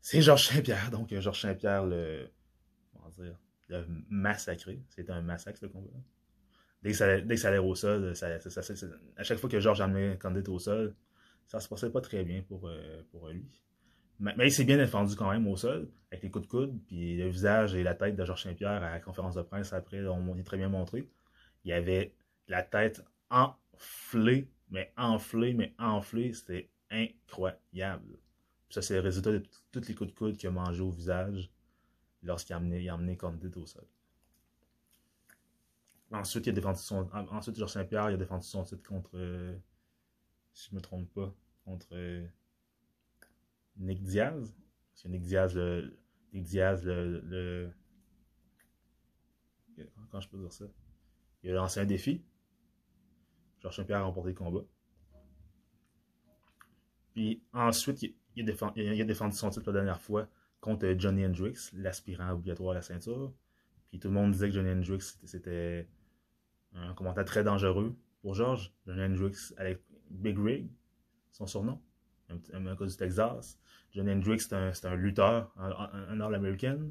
c'est 0.00 0.20
Georges 0.20 0.48
Saint-Pierre. 0.48 0.90
Donc, 0.90 1.14
Georges 1.18 1.40
Saint-Pierre 1.40 1.86
le, 1.86 2.28
comment 2.92 3.08
dire, 3.10 3.38
le 3.68 3.84
massacré. 4.08 4.82
C'était 4.88 5.12
un 5.12 5.22
massacre, 5.22 5.58
ce 5.58 5.66
combat-là. 5.66 6.00
Dès 6.82 6.90
que, 6.90 6.96
ça, 6.96 7.20
dès 7.20 7.58
au 7.58 7.74
sol, 7.74 8.14
ça, 8.14 8.28
à 9.16 9.22
chaque 9.24 9.38
fois 9.38 9.50
que 9.50 9.58
Georges 9.58 9.80
amenait 9.80 10.18
Condit 10.18 10.48
au 10.48 10.58
sol, 10.58 10.94
ça 11.46 11.60
se 11.60 11.68
passait 11.68 11.90
pas 11.90 12.00
très 12.00 12.24
bien 12.24 12.42
pour, 12.42 12.68
euh, 12.68 13.02
pour 13.10 13.28
lui. 13.28 13.44
Mais, 14.18 14.34
il 14.38 14.52
s'est 14.52 14.64
bien 14.64 14.78
défendu 14.78 15.14
quand 15.16 15.30
même 15.30 15.46
au 15.46 15.56
sol, 15.56 15.88
avec 16.10 16.22
les 16.22 16.30
coups 16.30 16.46
de 16.46 16.50
coude, 16.50 16.80
puis 16.86 17.16
le 17.16 17.28
visage 17.28 17.74
et 17.74 17.82
la 17.82 17.94
tête 17.94 18.16
de 18.16 18.24
Georges 18.24 18.44
Saint-Pierre 18.44 18.82
à 18.82 18.90
la 18.90 19.00
conférence 19.00 19.34
de 19.34 19.42
presse 19.42 19.72
après, 19.72 20.06
on 20.06 20.36
est 20.36 20.42
très 20.42 20.56
bien 20.56 20.68
montré. 20.68 21.08
Il 21.66 21.72
avait 21.72 22.14
la 22.46 22.62
tête 22.62 23.04
enflée, 23.28 24.48
mais 24.70 24.92
enflée, 24.96 25.52
mais 25.52 25.74
enflée, 25.78 26.32
c'était 26.32 26.70
incroyable. 26.90 28.20
ça, 28.70 28.82
c'est 28.82 28.94
le 28.94 29.00
résultat 29.00 29.32
de 29.32 29.42
tous 29.72 29.88
les 29.88 29.94
coups 29.96 30.12
de 30.12 30.16
coude 30.16 30.36
qu'il 30.36 30.48
a 30.48 30.52
mangé 30.52 30.80
au 30.80 30.90
visage 30.90 31.50
lorsqu'il 32.22 32.54
a 32.54 32.58
amené, 32.58 32.84
il 32.84 33.18
Condit 33.18 33.50
au 33.56 33.66
sol. 33.66 33.84
Ensuite, 36.12 36.46
il 36.46 36.50
a 36.50 36.52
défendu 36.52 36.78
son. 36.78 37.08
Ensuite, 37.12 37.56
Georges 37.56 37.72
Saint-Pierre, 37.72 38.10
il 38.10 38.14
a 38.14 38.16
défendu 38.16 38.46
son 38.46 38.62
titre 38.62 38.88
contre. 38.88 39.10
Euh, 39.14 39.56
si 40.52 40.70
je 40.70 40.76
me 40.76 40.80
trompe 40.80 41.12
pas, 41.12 41.34
contre. 41.64 41.88
Euh, 41.92 42.24
Nick 43.76 44.04
Diaz. 44.04 44.54
Parce 44.92 45.02
que 45.02 45.08
Nick 45.08 45.22
Diaz, 45.22 45.56
le, 45.56 45.98
Nick 46.32 46.44
Diaz, 46.44 46.84
le, 46.84 47.20
le, 47.22 47.72
Comment 50.10 50.20
je 50.20 50.28
peux 50.28 50.38
dire 50.38 50.52
ça? 50.52 50.66
Il 51.42 51.50
a 51.50 51.54
lancé 51.54 51.80
un 51.80 51.84
défi. 51.84 52.22
Georges 53.60 53.76
Saint-Pierre 53.76 53.98
a 53.98 54.02
remporté 54.04 54.30
le 54.30 54.34
combat. 54.34 54.64
Puis 57.14 57.42
ensuite, 57.52 58.02
il, 58.34 58.42
a 58.42 59.04
défendu, 59.04 59.36
son 59.36 59.50
titre 59.50 59.66
la 59.66 59.72
dernière 59.72 60.00
fois 60.00 60.28
contre 60.60 60.94
Johnny 60.98 61.24
Hendricks, 61.24 61.72
l'aspirant 61.72 62.32
obligatoire 62.32 62.72
à 62.72 62.74
la 62.74 62.82
ceinture. 62.82 63.32
Puis 63.88 63.98
tout 63.98 64.08
le 64.08 64.14
monde 64.14 64.32
disait 64.32 64.48
que 64.48 64.54
Johnny 64.54 64.70
Hendricks, 64.70 65.18
c'était 65.24 65.88
un 66.74 66.92
commentaire 66.94 67.24
très 67.24 67.44
dangereux 67.44 67.96
pour 68.20 68.34
Georges. 68.34 68.72
Johnny 68.86 69.02
Hendricks 69.02 69.54
avec 69.56 69.82
Big 70.10 70.38
Rig, 70.38 70.70
son 71.32 71.46
surnom, 71.46 71.80
un, 72.28 72.36
un, 72.52 72.66
un, 72.66 72.74
du 72.74 72.96
Texas. 72.96 73.58
John 73.92 74.08
Hendricks, 74.08 74.42
c'est 74.42 74.54
un, 74.54 74.72
un, 74.84 74.96
lutteur, 74.96 75.52
un, 75.56 76.20
All-American, 76.20 76.90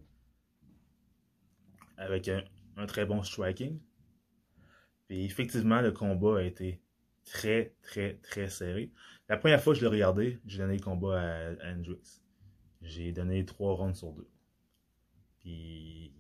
avec 1.97 2.27
un, 2.27 2.85
très 2.87 3.05
bon 3.05 3.21
striking. 3.21 3.79
Puis 5.07 5.23
effectivement, 5.25 5.81
le 5.81 5.91
combat 5.91 6.39
a 6.39 6.41
été 6.41 6.81
très, 7.25 7.75
très, 7.81 8.15
très 8.15 8.49
serré. 8.49 8.91
La 9.27 9.37
première 9.37 9.61
fois 9.61 9.73
que 9.73 9.79
je 9.79 9.85
l'ai 9.85 9.91
regardé, 9.91 10.39
j'ai 10.45 10.59
donné 10.59 10.77
le 10.77 10.83
combat 10.83 11.19
à, 11.21 11.71
Hendricks. 11.71 12.21
J'ai 12.81 13.11
donné 13.11 13.45
trois 13.45 13.73
rounds 13.73 13.97
sur 13.97 14.13
deux. 14.13 14.29
Puis, 15.39 16.13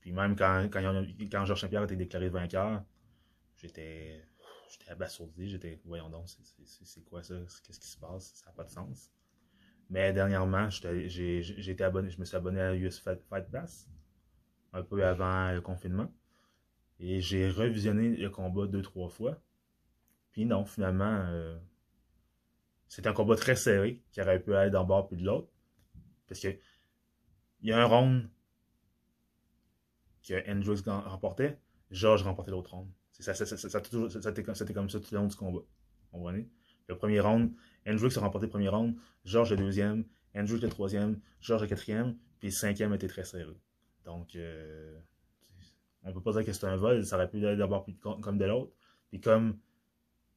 puis 0.00 0.12
même 0.12 0.36
quand, 0.36 0.68
quand, 0.70 1.44
Georges 1.44 1.60
Saint-Pierre 1.60 1.82
a 1.82 1.84
été 1.84 1.96
déclaré 1.96 2.28
vainqueur, 2.28 2.84
j'étais 3.56 4.22
abasourdi. 4.88 5.48
J'étais, 5.48 5.80
voyons 5.84 6.10
donc, 6.10 6.28
c'est 6.28 7.04
quoi 7.04 7.22
ça? 7.22 7.34
Qu'est-ce 7.64 7.80
qui 7.80 7.88
se 7.88 7.98
passe? 7.98 8.32
Ça 8.34 8.46
n'a 8.46 8.52
pas 8.52 8.64
de 8.64 8.70
sens. 8.70 9.12
Mais 9.90 10.12
dernièrement, 10.12 10.68
j'ai 10.70 11.76
abonné, 11.80 12.10
je 12.10 12.18
me 12.18 12.24
suis 12.24 12.36
abonné 12.36 12.60
à 12.60 12.74
US 12.74 12.98
Fight 12.98 13.50
Pass, 13.50 13.88
un 14.72 14.82
peu 14.82 15.04
avant 15.04 15.52
le 15.52 15.60
confinement. 15.60 16.12
Et 17.02 17.20
j'ai 17.20 17.50
revisionné 17.50 18.16
le 18.16 18.30
combat 18.30 18.68
deux, 18.68 18.80
trois 18.80 19.08
fois. 19.08 19.42
Puis 20.30 20.46
non, 20.46 20.64
finalement, 20.64 21.26
euh, 21.26 21.58
c'est 22.86 23.08
un 23.08 23.12
combat 23.12 23.34
très 23.34 23.56
serré 23.56 24.00
qui 24.12 24.22
aurait 24.22 24.40
pu 24.40 24.54
aller 24.54 24.70
d'un 24.70 24.84
bord 24.84 25.08
puis 25.08 25.16
de 25.16 25.24
l'autre. 25.24 25.48
Parce 26.28 26.40
que 26.40 26.56
il 27.60 27.68
y 27.68 27.72
a 27.72 27.82
un 27.82 27.84
round 27.84 28.30
que 30.26 30.48
Hendrix 30.48 30.82
remportait, 30.86 31.58
George 31.90 32.22
remportait 32.22 32.52
l'autre 32.52 32.74
round. 32.74 32.88
Ça, 33.10 33.34
c'était 33.34 34.42
comme 34.42 34.54
ça 34.88 35.00
tout 35.00 35.14
le 35.14 35.18
long 35.18 35.26
du 35.26 35.36
combat. 35.36 35.60
Vous 35.60 36.18
comprenez? 36.18 36.48
Le 36.86 36.96
premier 36.96 37.20
round, 37.20 37.52
Hendrix 37.86 38.16
a 38.16 38.20
remporté 38.20 38.46
le 38.46 38.50
premier 38.50 38.68
round, 38.68 38.96
George 39.24 39.50
le 39.50 39.56
deuxième, 39.56 40.04
Hendrix 40.36 40.60
le 40.60 40.68
troisième, 40.68 41.20
George 41.40 41.62
le 41.62 41.68
quatrième, 41.68 42.16
puis 42.38 42.48
le 42.48 42.54
cinquième 42.54 42.94
était 42.94 43.08
très 43.08 43.24
serré. 43.24 43.56
Donc, 44.04 44.34
euh, 44.36 45.00
on 46.04 46.12
peut 46.12 46.20
pas 46.20 46.32
dire 46.32 46.44
que 46.44 46.52
c'est 46.52 46.66
un 46.66 46.76
vol, 46.76 47.04
ça 47.04 47.16
aurait 47.16 47.30
pu 47.30 47.40
d'abord 47.40 47.86
comme 48.00 48.38
de 48.38 48.44
l'autre. 48.44 48.72
Puis 49.10 49.20
comme 49.20 49.58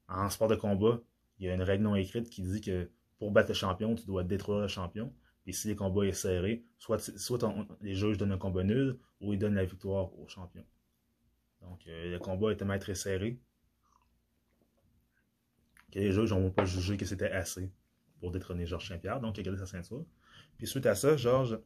en 0.07 0.29
sport 0.29 0.48
de 0.48 0.55
combat, 0.55 1.01
il 1.39 1.48
y 1.48 1.50
a 1.50 1.53
une 1.53 1.62
règle 1.62 1.84
non 1.84 1.95
écrite 1.95 2.29
qui 2.29 2.41
dit 2.41 2.62
que 2.62 2.89
pour 3.17 3.31
battre 3.31 3.50
le 3.50 3.55
champion, 3.55 3.95
tu 3.95 4.05
dois 4.05 4.24
détruire 4.24 4.60
le 4.60 4.67
champion. 4.67 5.13
Et 5.48 5.53
si 5.53 5.67
le 5.67 5.75
combat 5.75 6.05
est 6.05 6.13
serré, 6.13 6.65
soit, 6.77 7.00
soit 7.00 7.39
les 7.81 7.95
juges 7.95 8.17
donnent 8.17 8.31
un 8.31 8.38
combat 8.38 8.63
nul 8.63 8.98
ou 9.22 9.34
ils 9.34 9.39
donnent 9.39 9.55
la 9.55 9.65
victoire 9.65 10.17
au 10.19 10.27
champion. 10.27 10.65
Donc, 11.62 11.86
euh, 11.88 12.12
le 12.12 12.19
combat 12.19 12.51
était 12.51 12.60
tellement 12.60 12.79
très 12.79 12.95
serré 12.95 13.39
que 15.91 16.00
les 16.00 16.12
juges 16.12 16.34
n'ont 16.34 16.51
pas 16.51 16.65
jugé 16.65 16.98
que 16.98 17.05
c'était 17.05 17.31
assez 17.31 17.72
pour 18.19 18.31
détrôner 18.31 18.65
Georges 18.65 18.89
Saint-Pierre, 18.89 19.19
donc 19.19 19.38
il 19.38 19.41
a 19.41 19.43
gardé 19.43 19.60
sa 19.60 19.65
ceinture. 19.65 20.05
Puis 20.57 20.67
suite 20.67 20.86
à 20.86 20.95
ça, 20.95 21.15
Georges 21.15 21.60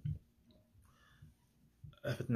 a 2.04 2.12
fait, 2.12 2.30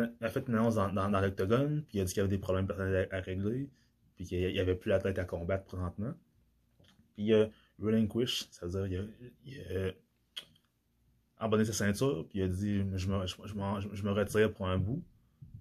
une, 0.48 0.56
annonce 0.56 0.76
dans, 0.76 1.22
l'octogone, 1.22 1.84
puis 1.88 1.98
il 1.98 2.02
a 2.02 2.06
dit 2.06 2.14
qu'il 2.14 2.22
y 2.22 2.26
avait 2.26 2.30
des 2.30 2.38
problèmes 2.38 2.68
personnels 2.68 3.08
à, 3.12 3.20
régler, 3.20 3.70
puis 4.16 4.26
qu'il 4.26 4.52
n'y 4.52 4.60
avait 4.60 4.76
plus 4.76 4.90
la 4.90 5.00
tête 5.00 5.18
à 5.20 5.26
combattre 5.26 5.66
présentement. 5.66 6.14
Puis 7.14 7.26
il 7.26 7.34
a 7.34 7.50
relinquish, 7.80 8.48
c'est-à-dire 8.52 9.08
il 9.46 9.60
a, 9.60 9.92
abonné 11.38 11.66
sa 11.66 11.74
ceinture, 11.74 12.28
puis 12.28 12.40
il 12.40 12.44
a 12.44 12.48
dit 12.48 12.84
je 12.96 13.08
me, 13.08 13.26
je, 13.26 14.04
me 14.04 14.12
retire 14.12 14.54
pour 14.54 14.68
un 14.68 14.78
bout, 14.78 15.04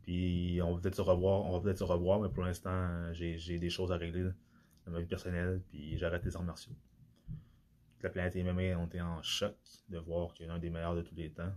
puis 0.02 0.60
on 0.62 0.74
va 0.74 0.80
peut-être 0.80 0.96
se 0.96 1.02
revoir, 1.02 1.44
on 1.46 1.52
va 1.52 1.60
peut-être 1.60 1.78
se 1.78 1.84
revoir, 1.84 2.20
mais 2.20 2.28
pour 2.28 2.44
l'instant, 2.44 3.12
j'ai 3.12 3.58
des 3.58 3.70
choses 3.70 3.92
à 3.92 3.96
régler 3.96 4.30
dans 4.84 4.92
ma 4.92 5.00
vie 5.00 5.06
personnelle, 5.06 5.60
puis 5.68 5.96
j'arrête 5.96 6.24
les 6.24 6.36
arts 6.36 6.44
martiaux. 6.44 6.72
La 8.02 8.10
planète 8.10 8.34
MMA 8.34 8.76
ont 8.76 8.86
été 8.86 9.00
en 9.00 9.22
choc 9.22 9.54
de 9.88 9.98
voir 9.98 10.34
qu'il 10.34 10.46
y 10.46 10.48
a 10.48 10.52
un 10.52 10.58
des 10.58 10.70
meilleurs 10.70 10.96
de 10.96 11.02
tous 11.02 11.14
les 11.14 11.30
temps. 11.30 11.52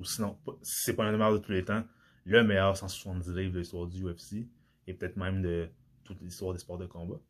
Ou 0.00 0.04
sinon, 0.04 0.38
si 0.62 0.84
c'est 0.84 0.94
pas 0.94 1.04
un 1.04 1.12
meilleurs 1.12 1.34
de 1.34 1.38
tous 1.38 1.52
les 1.52 1.64
temps, 1.64 1.84
le 2.24 2.42
meilleur 2.42 2.76
170 2.76 3.30
livres 3.34 3.52
de 3.52 3.58
l'histoire 3.58 3.86
du 3.86 4.02
UFC, 4.02 4.48
et 4.86 4.94
peut-être 4.94 5.16
même 5.16 5.42
de 5.42 5.68
toute 6.04 6.20
l'histoire 6.22 6.54
des 6.54 6.58
sports 6.58 6.78
de 6.78 6.86
combat. 6.86 7.20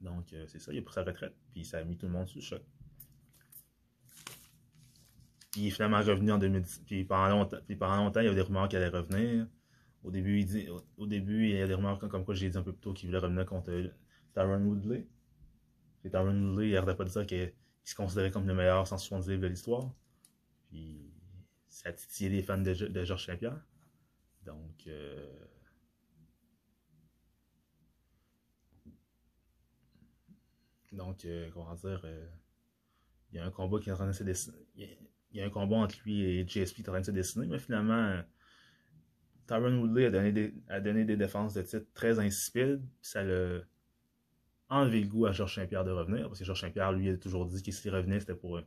Donc, 0.00 0.32
euh, 0.32 0.44
c'est 0.48 0.58
ça, 0.58 0.72
il 0.72 0.78
a 0.78 0.82
pris 0.82 0.94
sa 0.94 1.04
retraite, 1.04 1.34
puis 1.52 1.64
ça 1.64 1.78
a 1.78 1.84
mis 1.84 1.96
tout 1.96 2.06
le 2.06 2.12
monde 2.12 2.28
sous 2.28 2.38
le 2.38 2.44
choc. 2.44 2.62
Puis 5.50 5.62
il 5.62 5.66
est 5.68 5.70
finalement 5.70 6.00
revenu 6.00 6.32
en 6.32 6.38
2010. 6.38 6.82
Puis 6.86 7.04
pendant 7.04 7.28
longtemps, 7.28 7.58
puis 7.66 7.76
pendant 7.76 7.96
longtemps 7.96 8.20
il 8.20 8.24
y 8.24 8.26
avait 8.26 8.36
des 8.36 8.42
rumeurs 8.42 8.68
qu'il 8.68 8.78
allait 8.78 8.96
revenir. 8.96 9.46
Au 10.04 10.10
début, 10.10 10.40
il, 10.40 10.46
dit, 10.46 10.68
au, 10.96 11.06
début, 11.06 11.48
il 11.48 11.56
y 11.56 11.62
a 11.62 11.66
des 11.66 11.74
rumeurs 11.74 11.98
comme, 11.98 12.24
quoi 12.24 12.34
j'ai 12.34 12.48
dit 12.50 12.56
un 12.56 12.62
peu 12.62 12.72
plus 12.72 12.80
tôt 12.80 12.92
qu'il 12.92 13.08
voulait 13.08 13.18
revenir 13.18 13.46
contre 13.46 13.72
Tyron 14.34 14.62
Woodley. 14.64 15.06
Et 16.04 16.10
Tyron 16.10 16.50
Woodley, 16.50 16.68
il 16.68 16.74
n'arrêtait 16.74 16.96
pas 16.96 17.04
de 17.04 17.10
dire 17.10 17.26
qu'il 17.26 17.52
se 17.82 17.94
considérait 17.94 18.30
comme 18.30 18.46
le 18.46 18.54
meilleur 18.54 18.86
170 18.86 19.28
livres 19.28 19.42
de 19.42 19.46
l'histoire. 19.48 19.90
Puis 20.68 21.07
ça 21.78 21.90
a 21.90 21.92
titillé 21.92 22.28
les 22.28 22.42
fans 22.42 22.58
de, 22.58 22.74
Georges 23.04 23.26
Saint-Pierre. 23.26 23.56
Donc, 24.44 24.88
euh... 24.88 25.32
donc 30.90 31.24
euh, 31.24 31.48
comment 31.52 31.72
dire, 31.74 32.00
euh... 32.02 32.26
il 33.30 33.36
y 33.36 33.38
a 33.38 33.46
un 33.46 33.52
combat 33.52 33.78
qui 33.78 33.90
est 33.90 33.92
en 33.92 33.94
train 33.94 34.08
de 34.08 34.12
se 34.12 34.24
dessiner. 34.24 34.56
Il 34.74 35.36
y 35.36 35.40
a 35.40 35.46
un 35.46 35.50
combat 35.50 35.76
entre 35.76 35.94
lui 36.04 36.24
et 36.24 36.48
JSP 36.48 36.76
qui 36.76 36.82
est 36.82 36.88
en 36.88 36.92
train 36.92 37.00
de 37.00 37.06
se 37.06 37.12
dessiner, 37.12 37.46
mais 37.46 37.60
finalement, 37.60 38.24
Tyron 39.46 39.78
Woodley 39.78 40.06
a 40.06 40.10
donné, 40.10 40.32
des, 40.32 40.54
a 40.66 40.80
donné 40.80 41.04
des 41.04 41.16
défenses 41.16 41.54
de 41.54 41.62
titre 41.62 41.86
très 41.94 42.18
insipides. 42.18 42.82
Ça 43.02 43.22
le. 43.22 43.64
enlevé 44.68 45.02
le 45.02 45.06
goût 45.06 45.26
à 45.26 45.32
Georges 45.32 45.54
Saint-Pierre 45.54 45.84
de 45.84 45.92
revenir, 45.92 46.26
parce 46.26 46.40
que 46.40 46.44
Georges 46.44 46.62
Saint-Pierre, 46.62 46.90
lui, 46.90 47.08
a 47.08 47.16
toujours 47.16 47.46
dit 47.46 47.62
que 47.62 47.70
s'il 47.70 47.94
revenait, 47.94 48.18
c'était 48.18 48.34
pour 48.34 48.60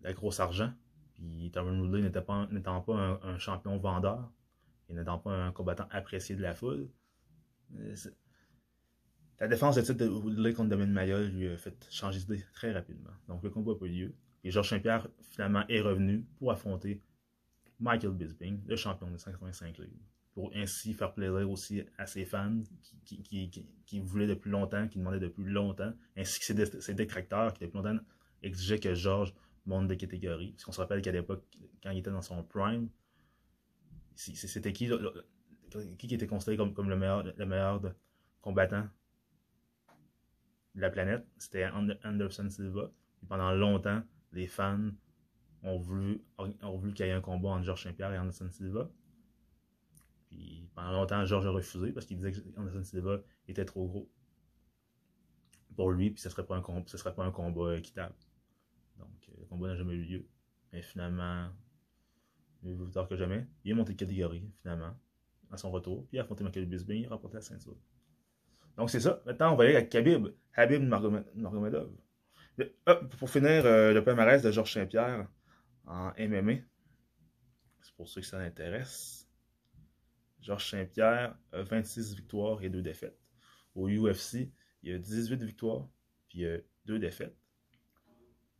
la 0.00 0.12
grosse 0.14 0.40
argent. 0.40 0.72
Puis 1.22 1.50
Tyron 1.52 1.78
Woodley 1.78 2.02
n'étant 2.02 2.22
pas, 2.22 2.48
pas 2.80 3.20
un, 3.22 3.38
champion 3.38 3.78
vendeur, 3.78 4.32
et 4.88 4.94
n'étant 4.94 5.18
pas 5.18 5.30
un 5.30 5.52
combattant 5.52 5.86
apprécié 5.90 6.34
de 6.34 6.42
la 6.42 6.52
foule, 6.52 6.88
la 9.38 9.48
défense 9.48 9.76
de 9.76 9.82
titre 9.82 10.04
de 10.04 10.08
Woodley 10.08 10.52
contre 10.52 10.70
Damien 10.70 10.86
Maya 10.86 11.20
lui 11.22 11.48
a 11.48 11.56
fait 11.56 11.86
changer 11.90 12.18
d'idée 12.18 12.44
très 12.52 12.72
rapidement. 12.72 13.12
Donc 13.28 13.42
le 13.42 13.50
combat 13.50 13.72
n'a 13.72 13.78
pas 13.78 13.86
eu 13.86 13.90
lieu. 13.90 14.14
Et 14.44 14.50
Georges 14.50 14.70
Saint-Pierre, 14.70 15.08
finalement, 15.20 15.64
est 15.68 15.80
revenu 15.80 16.26
pour 16.38 16.50
affronter 16.50 17.00
Michael 17.78 18.12
Bisping, 18.12 18.60
le 18.66 18.76
champion 18.76 19.10
de 19.10 19.16
185 19.16 19.78
livres. 19.78 19.92
Pour 20.34 20.50
ainsi 20.54 20.92
faire 20.92 21.12
plaisir 21.14 21.48
aussi 21.48 21.82
à 21.98 22.06
ses 22.06 22.24
fans 22.24 22.62
qui, 23.04 24.00
voulaient 24.00 24.26
depuis 24.26 24.50
longtemps, 24.50 24.88
qui 24.88 24.98
demandaient 24.98 25.20
depuis 25.20 25.44
longtemps, 25.44 25.92
ainsi 26.16 26.40
que 26.40 26.44
ses, 26.46 26.80
ses 26.80 26.94
détracteurs 26.94 27.52
qui 27.52 27.64
depuis 27.64 27.76
longtemps 27.76 27.98
exigeaient 28.42 28.80
que 28.80 28.94
Georges 28.94 29.34
monte 29.66 29.88
de 29.88 29.94
catégorie. 29.94 30.52
Parce 30.52 30.64
qu'on 30.64 30.72
se 30.72 30.80
rappelle 30.80 31.02
qu'à 31.02 31.12
l'époque, 31.12 31.44
quand 31.82 31.90
il 31.90 31.98
était 31.98 32.10
dans 32.10 32.22
son 32.22 32.42
prime, 32.42 32.88
c'était 34.14 34.72
qui, 34.72 34.90
qui 35.98 36.14
était 36.14 36.26
considéré 36.26 36.56
comme, 36.56 36.90
le 36.90 36.96
meilleur, 36.96 37.24
le 37.24 37.46
meilleur 37.46 37.80
combattant 38.40 38.88
de 40.74 40.80
la 40.80 40.90
planète? 40.90 41.26
C'était 41.38 41.66
Anderson 42.04 42.48
Silva. 42.48 42.90
Et 43.22 43.26
pendant 43.26 43.52
longtemps, 43.52 44.02
les 44.32 44.46
fans 44.46 44.90
ont 45.62 45.78
voulu, 45.78 46.22
ont 46.38 46.76
voulu 46.76 46.92
qu'il 46.92 47.06
y 47.06 47.08
ait 47.08 47.12
un 47.12 47.20
combat 47.20 47.50
entre 47.50 47.64
Georges 47.64 47.84
Saint-Pierre 47.84 48.12
et 48.12 48.18
Anderson 48.18 48.50
Silva. 48.50 48.90
Puis 50.28 50.68
pendant 50.74 50.92
longtemps, 50.92 51.24
Georges 51.24 51.46
a 51.46 51.50
refusé 51.50 51.92
parce 51.92 52.06
qu'il 52.06 52.16
disait 52.16 52.32
que 52.32 52.40
Anderson 52.58 52.82
Silva 52.82 53.20
était 53.46 53.64
trop 53.64 53.86
gros 53.86 54.10
pour 55.76 55.90
lui, 55.90 56.10
puis 56.10 56.20
ce 56.20 56.28
ne 56.28 56.32
serait, 56.32 56.42
serait 56.86 57.14
pas 57.14 57.24
un 57.24 57.30
combat 57.30 57.76
équitable. 57.76 58.14
Euh, 59.52 59.56
combat 59.56 59.68
n'a 59.68 59.76
jamais 59.76 59.94
eu 59.94 60.04
lieu. 60.04 60.28
Mais 60.72 60.82
finalement, 60.82 61.48
mieux 62.62 62.76
tard 62.90 63.08
que 63.08 63.16
jamais, 63.16 63.46
il 63.64 63.72
est 63.72 63.74
monté 63.74 63.92
de 63.92 63.98
catégorie, 63.98 64.50
finalement, 64.62 64.96
à 65.50 65.56
son 65.56 65.70
retour, 65.70 66.06
puis 66.06 66.16
il 66.16 66.20
a 66.20 66.22
affronté 66.22 66.44
Michael 66.44 66.66
Bisping, 66.66 67.02
il 67.02 67.06
a 67.06 67.10
remporté 67.10 67.36
la 67.36 67.42
ceinture. 67.42 67.76
Donc, 68.76 68.90
c'est 68.90 69.00
ça. 69.00 69.22
Maintenant, 69.26 69.52
on 69.52 69.56
va 69.56 69.64
aller 69.64 69.76
avec 69.76 69.90
Khabib, 69.90 70.28
Habib 70.54 70.82
Nurmagomedov. 70.82 71.90
Pour 73.18 73.28
finir, 73.28 73.66
euh, 73.66 73.92
le 73.92 74.02
palmarès 74.02 74.42
de 74.42 74.50
Georges 74.50 74.72
Saint-Pierre 74.72 75.28
en 75.86 76.12
MMA. 76.18 76.62
C'est 77.82 77.94
pour 77.94 78.08
ceux 78.08 78.20
que 78.20 78.26
ça 78.26 78.38
intéresse. 78.38 79.28
Georges 80.40 80.70
Saint-Pierre 80.70 81.36
a 81.52 81.62
26 81.62 82.14
victoires 82.14 82.62
et 82.62 82.70
2 82.70 82.80
défaites. 82.80 83.18
Au 83.74 83.88
UFC, 83.88 84.50
il 84.82 84.94
a 84.94 84.98
18 84.98 85.42
victoires, 85.42 85.88
puis 86.28 86.38
il 86.38 86.42
y 86.42 86.46
a 86.46 86.58
2 86.86 86.98
défaites. 86.98 87.41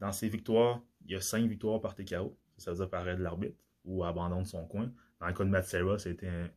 Dans 0.02 0.10
ces 0.10 0.28
victoires, 0.28 0.82
il 1.04 1.12
y 1.12 1.14
a 1.14 1.20
5 1.20 1.48
victoires 1.48 1.80
par 1.80 1.94
TKO, 1.94 2.36
ça 2.56 2.72
veut 2.72 2.76
dire 2.76 2.90
par 2.90 3.04
de 3.04 3.22
l'arbitre, 3.22 3.54
ou 3.84 4.02
abandon 4.02 4.42
de 4.42 4.46
son 4.48 4.66
coin. 4.66 4.92
Dans 5.20 5.28
le 5.28 5.32
cas 5.32 5.44
de 5.44 5.48
Matt 5.48 5.64
Serra, 5.64 5.96
c'était 5.96 6.52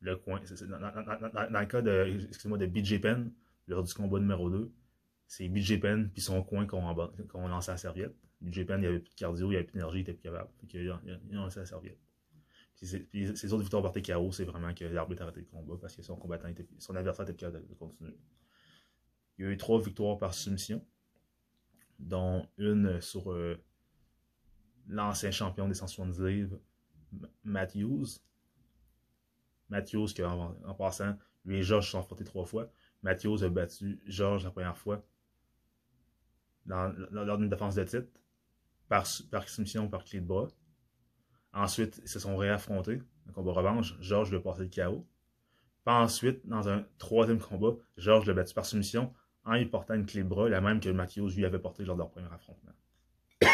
le 0.00 0.16
coin. 0.16 0.38
Dans, 0.38 1.60
le 1.60 1.64
cas 1.64 1.80
de, 1.80 2.26
excusez-moi, 2.28 2.58
de 2.58 2.66
BJ 2.66 3.00
Penn, 3.00 3.32
lors 3.68 3.82
du 3.84 3.94
combat 3.94 4.18
numéro 4.18 4.50
2, 4.50 4.70
c'est 5.26 5.48
BJ 5.48 5.80
Penn 5.80 6.10
puis 6.10 6.20
son 6.20 6.42
coin 6.42 6.66
qu'on 6.66 6.94
qu 6.94 7.38
lancé 7.38 7.70
à 7.70 7.74
la 7.74 7.78
serviette. 7.78 8.14
BJ 8.42 8.66
Penn, 8.66 8.82
il 8.82 8.88
avait 8.88 8.98
plus 8.98 9.12
de 9.12 9.14
cardio, 9.14 9.50
il 9.50 9.56
avait 9.56 9.64
plus 9.64 9.72
d'énergie, 9.72 10.00
il 10.00 10.02
était 10.02 10.12
plus 10.12 10.24
capable. 10.24 10.50
Il 10.70 10.90
a 10.90 11.00
lancé 11.32 11.60
la 11.60 11.64
serviette. 11.64 11.98
Puis, 12.76 13.34
ses 13.34 13.52
autres 13.54 13.62
victoires 13.62 13.82
par 13.82 13.92
TKO, 13.92 14.30
c'est 14.30 14.44
vraiment 14.44 14.74
que 14.74 14.84
l'arbitre 14.84 15.22
a 15.22 15.24
arrêté 15.24 15.40
le 15.40 15.46
combat 15.46 15.78
parce 15.80 15.96
que 15.96 16.02
son 16.02 16.16
combattant 16.16 16.48
était, 16.48 16.66
son 16.76 16.94
adversaire 16.96 17.26
était 17.26 17.34
capable 17.34 17.66
de, 17.66 17.74
continuer. 17.74 18.14
Il 19.38 19.46
y 19.46 19.48
a 19.48 19.52
eu 19.52 19.56
trois 19.56 19.80
victoires 19.80 20.18
par 20.18 20.34
soumission, 20.34 20.84
dont 22.00 22.46
une 22.58 23.00
sur 23.00 23.32
euh, 23.32 23.62
l'ancien 24.88 25.30
champion 25.30 25.68
des 25.68 25.74
170 25.74 26.20
livres, 26.22 26.58
Matthews. 27.44 28.06
Matthews, 29.68 30.06
qui 30.06 30.24
en, 30.24 30.56
en 30.64 30.74
passant, 30.74 31.16
lui 31.44 31.58
et 31.58 31.62
Georges 31.62 31.86
se 31.86 31.92
sont 31.92 32.00
affrontés 32.00 32.24
trois 32.24 32.44
fois. 32.44 32.72
Matthews 33.02 33.44
a 33.44 33.48
battu 33.48 34.00
Georges 34.06 34.44
la 34.44 34.50
première 34.50 34.76
fois 34.76 35.04
lors 36.66 37.38
d'une 37.38 37.48
défense 37.48 37.74
de 37.74 37.84
titre, 37.84 38.08
par, 38.88 39.06
par 39.30 39.48
soumission, 39.48 39.88
par 39.88 40.04
clé 40.04 40.20
de 40.20 40.26
bras. 40.26 40.48
Ensuite, 41.52 42.00
ils 42.02 42.08
se 42.08 42.18
sont 42.18 42.36
réaffrontés, 42.36 43.02
un 43.28 43.32
combat 43.32 43.52
revanche. 43.52 43.96
Georges 44.00 44.30
lui 44.30 44.36
a 44.36 44.40
passé 44.40 44.62
le 44.62 44.68
KO. 44.68 45.06
Puis 45.84 45.94
ensuite, 45.94 46.46
dans 46.46 46.68
un 46.68 46.84
troisième 46.98 47.40
combat, 47.40 47.74
Georges 47.96 48.26
l'a 48.26 48.34
battu 48.34 48.54
par 48.54 48.66
soumission 48.66 49.12
en 49.44 49.54
lui 49.54 49.66
portant 49.66 49.94
une 49.94 50.06
clé 50.06 50.24
la 50.48 50.60
même 50.60 50.80
que 50.80 50.90
Matthews 50.90 51.30
lui 51.30 51.44
avait 51.44 51.58
porté 51.58 51.84
lors 51.84 51.96
de 51.96 52.00
leur 52.00 52.10
premier 52.10 52.28
affrontement. 52.32 52.72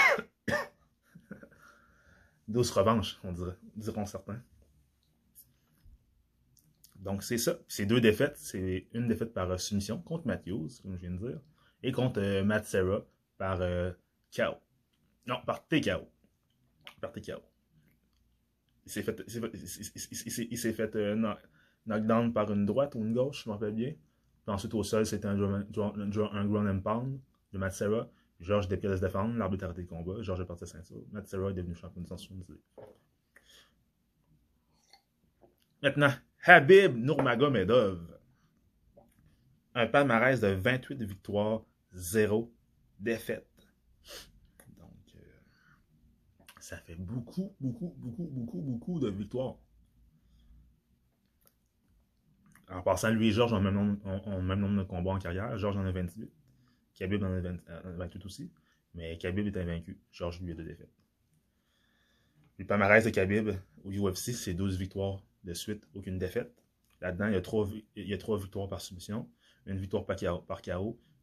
Douce 2.48 2.70
revanche, 2.70 3.18
on 3.24 3.32
dirait, 3.32 3.56
diront 3.76 4.06
certains. 4.06 4.40
Donc 6.96 7.22
c'est 7.22 7.38
ça. 7.38 7.58
Ces 7.68 7.86
deux 7.86 8.00
défaites, 8.00 8.36
c'est 8.36 8.88
une 8.92 9.06
défaite 9.06 9.32
par 9.32 9.60
soumission 9.60 10.00
contre 10.00 10.26
Matthews, 10.26 10.68
comme 10.82 10.96
je 10.96 11.00
viens 11.00 11.12
de 11.12 11.18
dire, 11.18 11.40
et 11.82 11.92
contre 11.92 12.20
euh, 12.20 12.42
Matt 12.42 12.66
Serra 12.66 13.04
par 13.38 13.60
euh, 13.60 13.92
KO. 14.34 14.56
Non, 15.26 15.36
par 15.46 15.66
TKO. 15.66 16.08
Par 17.00 17.12
TKO. 17.12 17.42
Il 18.86 18.92
s'est 18.92 19.02
fait, 19.02 19.22
il 19.28 20.58
s'est 20.58 20.72
fait 20.72 20.96
euh, 20.96 21.34
knockdown 21.86 22.32
par 22.32 22.52
une 22.52 22.66
droite 22.66 22.94
ou 22.94 23.00
une 23.00 23.12
gauche, 23.12 23.44
je 23.44 23.48
m'en 23.48 23.56
rappelle 23.56 23.74
bien. 23.74 23.94
Ensuite 24.46 24.74
au 24.74 24.82
sol, 24.82 25.04
c'était 25.06 25.26
un, 25.26 25.40
un, 25.42 25.66
un, 25.66 26.44
ground 26.46 26.68
and 26.68 26.80
pound 26.80 27.20
de 27.52 27.58
Matt 27.58 27.72
Serra. 27.72 28.08
Georges 28.38 28.66
était 28.66 28.76
prêt 28.76 28.96
se 28.96 29.00
défendre, 29.00 29.36
l'arbitre 29.36 29.64
a 29.64 29.66
arrêté 29.66 29.82
le 29.82 29.88
combat, 29.88 30.22
Georges 30.22 30.42
est 30.42 30.44
parti 30.44 30.64
à 30.64 30.66
ceinture. 30.66 30.98
Est 31.16 31.52
devenu 31.54 31.74
champion 31.74 32.02
de 32.02 32.06
170. 32.06 32.54
Maintenant, 35.82 36.12
Habib 36.44 36.96
Nurmagomedov 36.96 38.16
un 39.76 39.86
palmarès 39.86 40.40
de 40.40 40.48
28 40.48 41.02
victoires, 41.02 41.62
0 41.92 42.50
défaites. 42.98 43.46
Donc, 44.78 45.14
euh, 45.16 45.20
ça 46.60 46.78
fait 46.78 46.96
beaucoup, 46.96 47.54
beaucoup, 47.60 47.94
beaucoup, 47.98 48.24
beaucoup, 48.24 48.60
beaucoup 48.62 48.98
de 48.98 49.10
victoires. 49.10 49.56
En 52.68 52.82
passant, 52.82 53.10
lui 53.10 53.28
et 53.28 53.32
Georges 53.32 53.52
ont 53.52 53.60
le 53.60 53.70
même 54.42 54.60
nombre, 54.60 54.76
de 54.76 54.82
combats 54.82 55.12
en 55.12 55.18
carrière. 55.18 55.56
Georges 55.56 55.76
en 55.76 55.84
a 55.84 55.92
28. 55.92 56.30
Khabib 56.94 57.22
en 57.22 57.32
a 57.32 57.40
28 57.40 58.22
euh, 58.22 58.26
aussi. 58.26 58.50
Mais 58.94 59.16
Khabib 59.18 59.46
est 59.46 59.56
invaincu. 59.60 60.00
Georges, 60.10 60.40
lui, 60.40 60.52
a 60.52 60.54
deux 60.54 60.64
défaites. 60.64 60.90
Le 62.58 62.64
palmarès 62.64 63.04
de 63.04 63.10
Khabib 63.10 63.50
au 63.84 63.92
UFC, 63.92 64.32
c'est 64.32 64.54
12 64.54 64.78
victoires 64.78 65.22
de 65.44 65.54
suite, 65.54 65.86
aucune 65.94 66.18
défaite. 66.18 66.52
Là-dedans, 67.00 67.26
il 67.26 67.34
y 67.34 67.36
a 67.36 67.42
3, 67.42 67.68
il 67.96 68.08
y 68.08 68.14
a 68.14 68.18
3 68.18 68.38
victoires 68.38 68.68
par 68.68 68.80
submission 68.80 69.28
une 69.66 69.78
victoire 69.78 70.06
par 70.06 70.16
KO, 70.16 70.38
par 70.42 70.60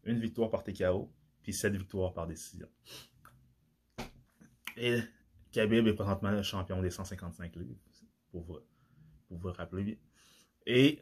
une 0.03 0.19
victoire 0.19 0.49
par 0.49 0.63
TKO, 0.63 1.11
puis 1.41 1.53
sept 1.53 1.73
victoires 1.73 2.13
par 2.13 2.27
décision. 2.27 2.67
Et 4.75 4.99
Khabib 5.51 5.87
est 5.87 5.93
présentement 5.93 6.31
le 6.31 6.43
champion 6.43 6.81
des 6.81 6.89
155 6.89 7.55
livres, 7.55 7.79
pour 8.31 8.43
vous 9.29 9.51
rappeler. 9.51 9.99
Et, 10.65 11.01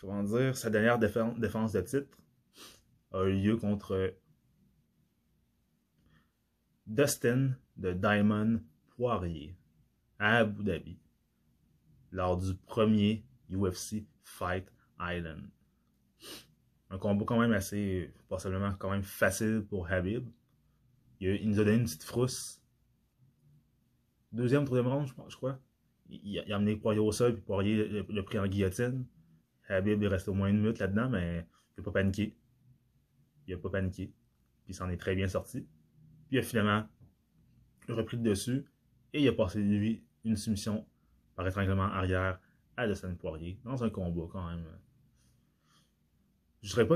comment 0.00 0.22
dire, 0.22 0.56
sa 0.56 0.70
dernière 0.70 0.98
défense 0.98 1.72
de 1.72 1.80
titre 1.80 2.18
a 3.12 3.24
eu 3.24 3.40
lieu 3.40 3.56
contre 3.56 4.14
Dustin 6.86 7.56
de 7.76 7.92
Diamond 7.92 8.60
Poirier 8.96 9.56
à 10.18 10.38
Abu 10.38 10.62
Dhabi 10.62 10.98
lors 12.12 12.36
du 12.36 12.54
premier 12.54 13.24
UFC 13.50 14.04
Fight 14.22 14.70
Island 15.00 15.50
un 16.90 16.98
combat 16.98 17.24
quand 17.24 17.38
même 17.38 17.52
assez, 17.52 18.12
possiblement 18.28 18.74
quand 18.78 18.90
même 18.90 19.04
facile 19.04 19.64
pour 19.68 19.90
Habib. 19.90 20.28
Il, 21.20 21.48
nous 21.48 21.60
a 21.60 21.64
donné 21.64 21.76
une 21.76 21.84
petite 21.84 22.02
frousse. 22.02 22.60
Deuxième, 24.32 24.64
troisième 24.64 24.88
round, 24.88 25.08
je, 25.28 25.36
crois. 25.36 25.58
Il, 26.10 26.52
a 26.52 26.56
amené 26.56 26.76
Poirier 26.76 27.00
au 27.00 27.12
sol, 27.12 27.34
puis 27.34 27.42
Poirier 27.42 27.88
le, 27.88 28.22
pris 28.22 28.38
en 28.38 28.46
guillotine. 28.46 29.06
Habib 29.68 30.02
est 30.02 30.08
resté 30.08 30.30
au 30.30 30.34
moins 30.34 30.48
une 30.48 30.60
minute 30.60 30.78
là-dedans, 30.78 31.08
mais 31.08 31.46
il 31.76 31.80
n'a 31.80 31.84
pas 31.84 31.92
paniqué. 31.92 32.36
Il 33.46 33.54
n'a 33.54 33.60
pas 33.60 33.70
paniqué. 33.70 34.06
Puis 34.64 34.72
il 34.72 34.74
s'en 34.74 34.88
est 34.90 34.96
très 34.96 35.14
bien 35.14 35.28
sorti. 35.28 35.60
Puis 36.28 36.36
il 36.36 36.38
a 36.38 36.42
finalement 36.42 36.84
repris 37.88 38.16
le 38.16 38.22
dessus 38.22 38.64
et 39.12 39.22
il 39.22 39.28
a 39.28 39.32
passé 39.32 39.60
lui 39.60 40.04
une 40.24 40.36
soumission 40.36 40.86
par 41.34 41.46
étranglement 41.46 41.84
arrière 41.84 42.40
à 42.76 42.86
Dustin 42.86 43.14
Poirier 43.14 43.58
dans 43.64 43.82
un 43.82 43.90
combat 43.90 44.26
quand 44.30 44.48
même 44.48 44.64
je 46.62 46.74
dirais 46.74 46.86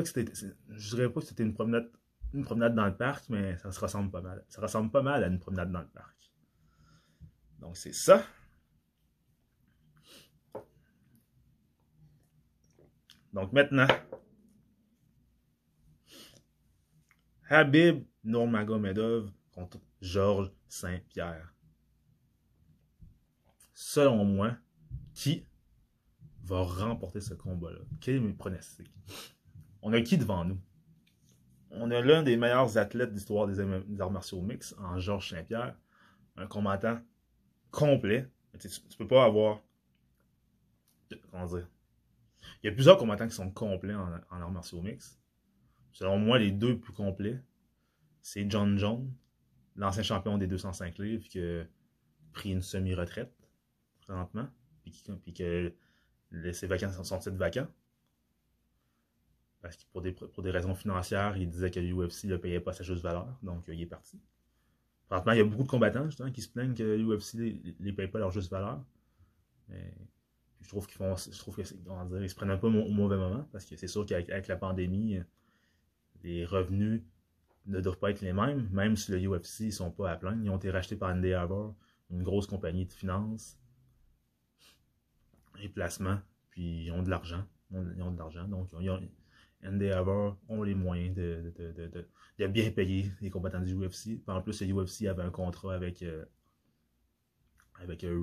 je 0.69 0.91
dirais 0.95 1.11
pas 1.11 1.21
que 1.21 1.27
c'était 1.27 1.43
une 1.43 1.55
promenade 1.55 1.91
une 2.33 2.45
promenade 2.45 2.75
dans 2.75 2.87
le 2.87 2.97
parc 2.97 3.29
mais 3.29 3.57
ça 3.59 3.73
se 3.73 3.81
ressemble 3.81 4.11
pas 4.11 4.21
mal 4.21 4.45
ça 4.49 4.61
ressemble 4.61 4.91
pas 4.91 5.03
mal 5.03 5.25
à 5.25 5.27
une 5.27 5.39
promenade 5.39 5.73
dans 5.73 5.81
le 5.81 5.89
parc 5.89 6.33
donc 7.61 7.77
c'est 7.77 7.95
ça 7.95 8.25
donc 13.35 13.53
maintenant 13.53 13.87
Habib 17.51 18.05
Nurmagomedov 18.25 19.31
contre 19.53 19.79
Georges 20.01 20.51
Saint-Pierre. 20.67 21.53
Selon 23.75 24.25
moi, 24.25 24.57
qui 25.13 25.47
va 26.43 26.63
remporter 26.63 27.21
ce 27.21 27.35
combat-là? 27.35 27.81
Quel 28.01 28.17
est 28.17 28.21
mes 28.21 28.33
pronostics? 28.33 28.91
On 29.83 29.93
a 29.93 30.01
qui 30.01 30.17
devant 30.17 30.45
nous? 30.45 30.59
On 31.71 31.91
a 31.91 32.01
l'un 32.01 32.23
des 32.23 32.37
meilleurs 32.37 32.79
athlètes 32.79 33.13
d'histoire 33.13 33.47
des 33.47 33.61
arts 34.01 34.11
martiaux 34.11 34.41
mix 34.41 34.75
en 34.79 34.99
Georges 34.99 35.31
Saint-Pierre, 35.31 35.77
un 36.37 36.47
combattant 36.47 37.01
complet. 37.71 38.31
Tu, 38.59 38.69
ne 38.69 38.97
peux 38.97 39.09
pas 39.09 39.25
avoir. 39.25 39.61
Comment 41.31 41.47
dire? 41.47 41.69
Il 42.63 42.67
y 42.67 42.69
a 42.71 42.73
plusieurs 42.73 42.97
combattants 42.97 43.29
qui 43.29 43.35
sont 43.35 43.51
complets 43.51 43.95
en, 43.95 44.09
en 44.31 44.41
arts 44.41 44.51
martiaux 44.51 44.81
mix. 44.81 45.19
Selon 45.93 46.19
moi, 46.19 46.39
les 46.39 46.51
deux 46.51 46.79
plus 46.79 46.93
complets, 46.93 47.41
c'est 48.21 48.51
John 48.51 48.79
Jones, 48.79 49.13
l'ancien 49.77 50.03
champion 50.03 50.39
des 50.39 50.47
205 50.47 50.99
livres, 50.99 51.25
qui 51.29 51.41
a 51.41 51.65
pris 52.33 52.51
une 52.51 52.63
semi-retraite 52.63 53.33
présentement, 54.01 54.49
puis, 54.83 54.93
qui, 54.93 55.13
puis 55.13 55.33
que 55.33 55.73
ses 56.53 56.67
vacances 56.67 57.01
sont 57.03 57.19
titre 57.19 57.37
vacants. 57.37 57.69
Parce 59.63 59.77
que 59.77 59.85
pour 59.93 60.03
des, 60.03 60.13
pour 60.13 60.43
des 60.43 60.51
raisons 60.51 60.75
financières, 60.75 61.37
il 61.37 61.49
disait 61.49 61.71
que 61.71 61.81
l'UFC 61.81 62.25
ne 62.25 62.37
payait 62.37 62.61
pas 62.61 62.73
sa 62.73 62.85
juste 62.85 63.03
valeur, 63.03 63.39
donc 63.43 63.65
il 63.69 63.81
est 63.81 63.87
parti. 63.87 64.21
Présentement, 65.07 65.33
il 65.33 65.39
y 65.39 65.41
a 65.41 65.45
beaucoup 65.45 65.63
de 65.63 65.69
combattants 65.69 66.09
qui 66.33 66.43
se 66.43 66.49
plaignent 66.49 66.75
que 66.75 66.83
l'UFC 66.83 67.35
ne 67.35 67.73
les, 67.81 67.93
paye 67.93 68.09
pas 68.09 68.19
leur 68.19 68.31
juste 68.31 68.51
valeur. 68.51 68.83
Mais 69.69 69.95
je 70.65 70.69
trouve 70.71 70.87
qu'ils 70.87 70.97
font. 70.97 71.15
Je 71.17 71.39
trouve 71.39 71.57
que 71.57 71.63
ils 71.63 72.31
se 72.31 72.35
prennent 72.35 72.51
un 72.51 72.57
peu 72.57 72.67
au 72.67 72.91
mauvais 72.91 73.17
moment, 73.17 73.47
parce 73.53 73.67
que 73.67 73.77
c'est 73.77 73.87
sûr 73.87 74.07
qu'avec 74.07 74.49
la 74.49 74.57
pandémie, 74.57 75.21
les 76.23 76.45
revenus 76.45 77.03
ne 77.67 77.81
doivent 77.81 77.99
pas 77.99 78.11
être 78.11 78.23
les 78.23 78.33
mêmes, 78.33 78.69
même 78.73 78.97
si 78.97 79.13
le 79.13 79.19
UFC 79.19 79.67
ne 79.67 79.71
sont 79.71 79.91
pas 79.91 80.11
à 80.11 80.17
plein. 80.17 80.39
Ils 80.43 80.51
ont 80.51 80.57
été 80.57 80.71
rachetés 80.71 80.97
par 80.97 81.15
Endeavor, 81.15 81.75
une 82.11 82.23
grosse 82.23 82.47
compagnie 82.47 82.87
de 82.87 82.93
finances 82.93 83.59
et 85.61 85.69
placements, 85.69 86.19
puis 86.51 86.87
ils 86.87 86.91
ont 86.91 87.03
de 87.03 87.11
l'argent. 87.11 87.45
Ils 87.71 88.03
ont 88.03 88.11
de 88.11 88.19
l'argent, 88.19 88.49
donc 88.49 88.69
ils 88.81 88.91
ont, 88.91 90.37
ont 90.49 90.63
les 90.63 90.75
moyens 90.75 91.15
de, 91.15 91.53
de, 92.39 92.47
bien 92.49 92.71
payer 92.71 93.11
les 93.21 93.31
combattants 93.31 93.61
du 93.61 93.75
UFC. 93.75 94.23
En 94.27 94.41
plus, 94.41 94.63
le 94.63 94.75
UFC 94.75 95.07
avait 95.07 95.23
un 95.23 95.31
contrat 95.31 95.75
avec, 95.75 96.03
euh, 96.03 96.25
avec 97.81 98.05
euh, 98.05 98.15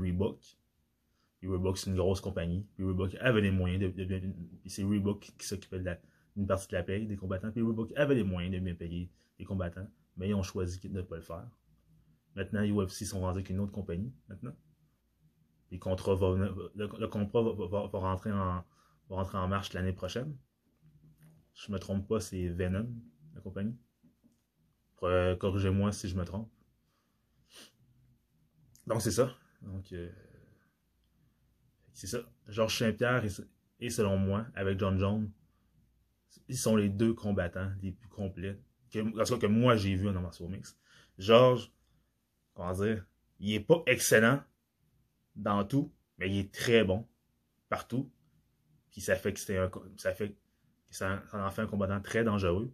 Reebok. 1.47 1.77
C'est 1.77 1.89
une 1.89 1.95
grosse 1.95 2.21
compagnie. 2.21 2.65
Reebok 2.80 3.15
avait 3.19 3.41
les 3.41 3.51
moyens 3.51 3.93
de. 3.93 4.34
c'est 4.65 4.84
Reebok 4.84 5.32
qui 5.38 5.45
s'occupait 5.45 5.80
de 5.80 5.86
la, 5.86 5.99
une 6.36 6.47
partie 6.47 6.67
de 6.67 6.73
la 6.73 6.84
paye 6.84 7.08
des 7.08 7.15
combattants. 7.15 7.51
Puis 7.51 7.62
Reebok 7.62 7.91
avait 7.95 8.15
les 8.15 8.23
moyens 8.23 8.54
de 8.54 8.60
bien 8.60 8.75
payer 8.75 9.10
les 9.39 9.45
combattants, 9.45 9.88
mais 10.17 10.30
ils 10.30 10.36
ont 10.36 10.43
choisi 10.43 10.80
de 10.80 10.89
ne 10.89 11.01
pas 11.01 11.15
le 11.15 11.21
faire. 11.21 11.47
Maintenant, 12.36 12.63
UFC 12.63 13.06
sont 13.06 13.21
rendus 13.21 13.39
avec 13.39 13.49
une 13.49 13.60
autre 13.60 13.71
compagnie, 13.71 14.13
maintenant. 14.30 14.56
Le, 15.71 15.77
contrat 15.77 16.15
va, 16.15 17.99
rentrer 17.99 18.32
en, 18.32 19.47
marche 19.47 19.73
l'année 19.73 19.93
prochaine. 19.93 20.38
Je 21.54 21.71
me 21.71 21.80
trompe 21.80 22.08
pas, 22.08 22.19
c'est 22.19 22.47
Venom, 22.49 22.88
la 23.34 23.41
compagnie. 23.41 23.77
Corrigez-moi 24.97 25.91
si 25.91 26.08
je 26.08 26.15
me 26.15 26.25
trompe. 26.25 26.51
Donc, 28.88 29.01
c'est 29.01 29.12
ça. 29.12 29.34
Donc, 29.62 29.91
euh, 29.93 30.10
c'est 31.93 32.08
ça. 32.08 32.19
Georges 32.47 32.77
Saint-Pierre 32.77 33.23
et 33.80 33.89
selon 33.89 34.17
moi, 34.17 34.45
avec 34.56 34.80
John 34.80 34.97
Jones, 34.97 35.32
ils 36.47 36.58
sont 36.58 36.75
les 36.75 36.89
deux 36.89 37.13
combattants 37.13 37.71
les 37.82 37.91
plus 37.91 38.10
complets 38.10 38.60
que, 38.91 39.38
que 39.38 39.47
moi 39.47 39.75
j'ai 39.75 39.95
vu 39.95 40.10
en 40.10 40.13
martial 40.13 40.49
mix. 40.49 40.77
Georges, 41.17 41.71
comment 42.54 42.73
dire, 42.73 43.06
il 43.39 43.54
est 43.54 43.60
pas 43.60 43.82
excellent 43.88 44.41
dans 45.36 45.63
tout, 45.63 45.91
mais 46.17 46.30
il 46.30 46.39
est 46.39 46.54
très 46.54 46.84
bon 46.84 47.08
partout. 47.69 48.12
Puis 48.91 49.01
ça 49.01 49.15
fait 49.15 49.34
que 49.34 49.54
un, 49.54 49.71
ça 49.97 50.13
fait 50.13 50.36
ça, 50.89 51.23
en 51.32 51.49
fait 51.51 51.62
un 51.62 51.67
combattant 51.67 52.01
très 52.01 52.23
dangereux. 52.23 52.73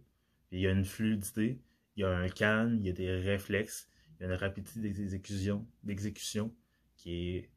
il 0.50 0.60
y 0.60 0.66
a 0.66 0.72
une 0.72 0.84
fluidité, 0.84 1.60
il 1.96 2.00
y 2.00 2.04
a 2.04 2.10
un 2.10 2.28
calme, 2.28 2.78
il 2.80 2.86
y 2.86 2.90
a 2.90 2.92
des 2.92 3.16
réflexes, 3.16 3.88
il 4.18 4.22
y 4.22 4.26
a 4.26 4.32
une 4.32 4.38
rapidité 4.38 4.80
d'exécution 5.84 6.54
qui 6.96 7.36
est, 7.36 7.50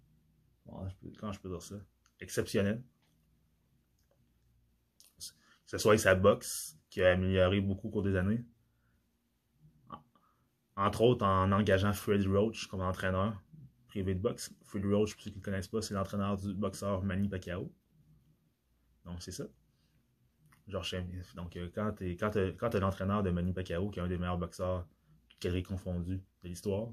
comment 1.20 1.32
je 1.32 1.40
peux 1.40 1.50
dire 1.50 1.62
ça, 1.62 1.76
exceptionnelle 2.20 2.84
que 5.72 5.78
ce 5.78 5.84
soit 5.84 5.92
avec 5.92 6.02
sa 6.02 6.16
boxe, 6.16 6.78
qui 6.90 7.02
a 7.02 7.12
amélioré 7.12 7.62
beaucoup 7.62 7.88
au 7.88 7.92
cours 7.92 8.04
des 8.04 8.18
années. 8.18 8.44
Entre 10.76 11.02
autres, 11.02 11.26
en 11.26 11.50
engageant 11.54 11.94
Fred 11.94 12.28
Roach 12.28 12.68
comme 12.68 12.82
entraîneur 12.82 13.42
privé 13.88 14.14
de 14.14 14.20
boxe. 14.20 14.54
Fred 14.64 14.86
Roach, 14.86 15.14
pour 15.14 15.24
ceux 15.24 15.32
qui 15.32 15.38
ne 15.38 15.44
connaissent 15.44 15.70
pas, 15.70 15.82
c'est 15.82 15.94
l'entraîneur 15.94 16.36
du 16.36 16.54
boxeur 16.54 17.04
Manny 17.04 17.30
Pacquiao. 17.30 17.72
Donc, 19.06 19.22
c'est 19.22 19.32
ça. 19.32 19.46
Genre, 20.68 20.86
donc, 21.36 21.56
euh, 21.56 21.70
quand 21.74 21.94
tu 21.94 22.10
es, 22.10 22.56
quand 22.56 22.76
l'entraîneur 22.76 23.24
de 23.24 23.30
Manny 23.30 23.54
Pacquiao, 23.54 23.90
qui 23.92 24.00
est 24.00 24.02
un 24.02 24.10
des 24.10 24.18
meilleurs 24.18 24.38
boxeurs, 24.38 24.86
est 25.42 25.64
confondu 25.64 26.22
de 26.44 26.48
l'histoire, 26.50 26.90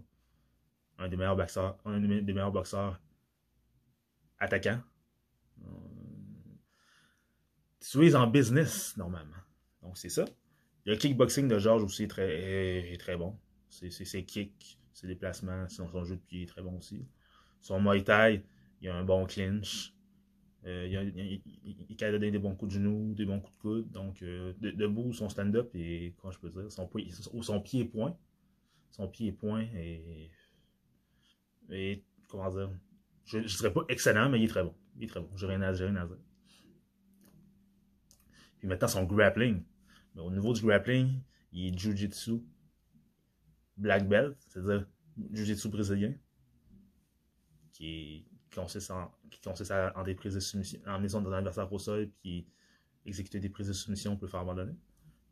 un 0.98 1.08
des 1.08 1.16
meilleurs 1.16 1.36
boxeurs, 1.36 1.76
un 1.84 1.98
des 1.98 2.32
meilleurs 2.32 2.52
boxeurs 2.52 3.00
attaquants, 4.38 4.80
tu 7.90 8.06
es 8.06 8.14
en 8.14 8.26
business, 8.26 8.96
normalement. 8.96 9.36
Donc, 9.82 9.96
c'est 9.96 10.08
ça. 10.08 10.24
Le 10.84 10.96
kickboxing 10.96 11.48
de 11.48 11.58
Georges 11.58 11.84
aussi 11.84 12.04
est 12.04 13.00
très, 13.00 13.16
bon. 13.16 13.38
Ses 13.68 14.24
kicks, 14.24 14.78
ses 14.92 15.06
déplacements, 15.06 15.68
son, 15.68 16.04
jeu 16.04 16.16
de 16.16 16.20
pied 16.20 16.42
est 16.42 16.46
très 16.46 16.62
bon 16.62 16.78
aussi. 16.78 17.06
Son 17.60 17.80
Muay 17.80 18.02
Thai, 18.04 18.42
il 18.80 18.88
a 18.88 18.96
un 18.96 19.04
bon 19.04 19.26
clinch. 19.26 19.94
Euh, 20.66 20.86
il, 20.86 22.04
a, 22.04 22.10
donner 22.10 22.30
des 22.30 22.38
bons 22.38 22.54
coups 22.54 22.74
de 22.74 22.78
genoux, 22.78 23.14
des 23.14 23.24
bons 23.24 23.40
coups 23.40 23.56
de 23.56 23.60
coude. 23.60 23.90
Donc, 23.90 24.22
euh, 24.22 24.52
debout, 24.60 25.12
son 25.12 25.28
stand-up 25.28 25.70
et, 25.74 26.14
comment 26.18 26.32
je 26.32 26.38
peux 26.38 26.50
dire, 26.50 26.70
son, 26.70 26.90
son 27.42 27.60
pied 27.60 27.82
et 27.82 27.84
point. 27.84 28.16
Son 28.90 29.08
pied 29.08 29.28
et 29.28 29.32
point 29.32 29.62
et, 29.74 30.30
et 31.70 32.04
comment 32.26 32.50
dire, 32.50 32.70
je 33.28 33.38
ne 33.38 33.46
serais 33.46 33.72
pas 33.72 33.82
excellent, 33.88 34.28
mais 34.30 34.40
il 34.40 34.44
est 34.44 34.48
très 34.48 34.64
bon. 34.64 34.74
Il 34.96 35.04
est 35.04 35.08
très 35.08 35.20
bon. 35.20 35.30
J'ai 35.36 35.46
rien 35.46 35.60
à 35.62 35.72
dire. 35.72 35.92
Puis 38.58 38.66
maintenant, 38.66 38.88
son 38.88 39.04
grappling. 39.04 39.62
Mais 40.14 40.22
au 40.22 40.30
niveau 40.30 40.52
du 40.52 40.62
grappling, 40.62 41.20
il 41.52 41.66
est 41.66 41.78
Jiu-Jitsu 41.78 42.40
black 43.76 44.08
belt, 44.08 44.36
c'est-à-dire 44.48 44.86
Jiu-Jitsu 45.32 45.68
brésilien, 45.68 46.14
qui, 47.72 48.26
consiste 48.52 48.90
en, 48.90 49.12
qui 49.30 49.40
consiste 49.40 49.72
en 49.72 50.02
des 50.02 50.14
prises 50.14 50.34
de 50.34 50.40
soumission, 50.40 50.80
en 50.86 50.98
maison 50.98 51.20
d'un 51.20 51.32
adversaire 51.32 51.72
au 51.72 51.78
sol, 51.78 52.10
puis 52.22 52.46
exécuter 53.06 53.38
des 53.40 53.48
prises 53.48 53.68
de 53.68 53.72
soumission 53.72 54.16
pour 54.16 54.24
le 54.24 54.30
faire 54.30 54.40
abandonner. 54.40 54.74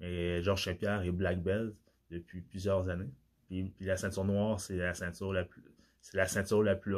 Mais 0.00 0.42
Georges 0.42 0.64
Saint-Pierre 0.64 1.02
est 1.02 1.11
black 1.11 1.42
belt 1.42 1.74
depuis 2.11 2.42
plusieurs 2.42 2.88
années. 2.88 3.11
Puis, 3.48 3.72
la 3.80 3.96
ceinture 3.96 4.24
noire, 4.24 4.61
c'est 4.61 4.76
la 4.76 4.94
ceinture 4.94 5.32
la 5.32 5.44
plus, 5.44 5.62
c'est 6.00 6.16
la 6.16 6.26
ceinture 6.26 6.62
la 6.62 6.76
plus, 6.76 6.96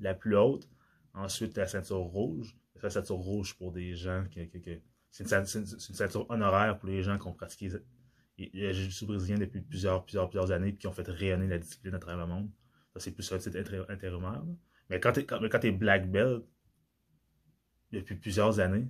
la 0.00 0.14
plus 0.14 0.36
haute. 0.36 0.68
Ensuite, 1.14 1.56
la 1.56 1.66
ceinture 1.66 1.98
rouge. 1.98 2.56
La 2.82 2.90
ceinture 2.90 3.16
rouge 3.16 3.56
pour 3.56 3.72
des 3.72 3.94
gens 3.94 4.24
qui, 4.30 4.48
qui, 4.48 4.60
qui 4.60 4.82
c'est 5.10 5.32
une, 5.32 5.46
ceinture 5.46 6.28
honoraire 6.30 6.78
pour 6.78 6.90
les 6.90 7.02
gens 7.02 7.18
qui 7.18 7.26
ont 7.26 7.32
pratiqué 7.32 7.70
le 8.38 8.72
jiu-jitsu 8.72 9.06
brésilien 9.06 9.38
depuis 9.38 9.62
plusieurs, 9.62 10.04
plusieurs, 10.04 10.28
plusieurs 10.28 10.50
années 10.52 10.68
et 10.68 10.76
qui 10.76 10.86
ont 10.86 10.92
fait 10.92 11.08
rayonner 11.08 11.46
la 11.46 11.58
discipline 11.58 11.94
à 11.94 11.98
travers 11.98 12.26
le 12.26 12.32
monde. 12.34 12.50
C'est 12.96 13.12
plus 13.12 13.30
un 13.32 13.38
titre 13.38 13.86
intérimaire. 13.88 14.44
Mais 14.90 15.00
quand 15.00 15.12
tu 15.12 15.66
es, 15.66 15.72
black 15.72 16.10
belt 16.10 16.44
depuis 17.92 18.16
plusieurs 18.16 18.60
années, 18.60 18.88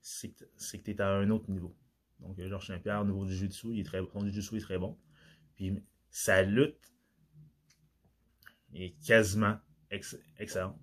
c'est 0.00 0.30
que 0.32 0.44
tu 0.82 0.90
es 0.90 1.00
à 1.00 1.10
un 1.10 1.30
autre 1.30 1.48
niveau. 1.48 1.76
Donc, 2.18 2.40
Georges 2.40 2.66
Saint-Pierre, 2.66 3.02
au 3.02 3.04
niveau 3.04 3.24
du 3.24 3.34
jiu-jitsu, 3.34 3.68
il 3.74 3.80
est 3.80 3.84
très, 3.84 4.00
jiu-jitsu 4.00 4.56
est 4.56 4.60
très 4.60 4.78
bon. 4.78 4.98
Puis, 5.54 5.80
sa 6.10 6.42
lutte 6.42 6.91
est 8.74 8.94
quasiment 9.04 9.58
excellente. 10.38 10.78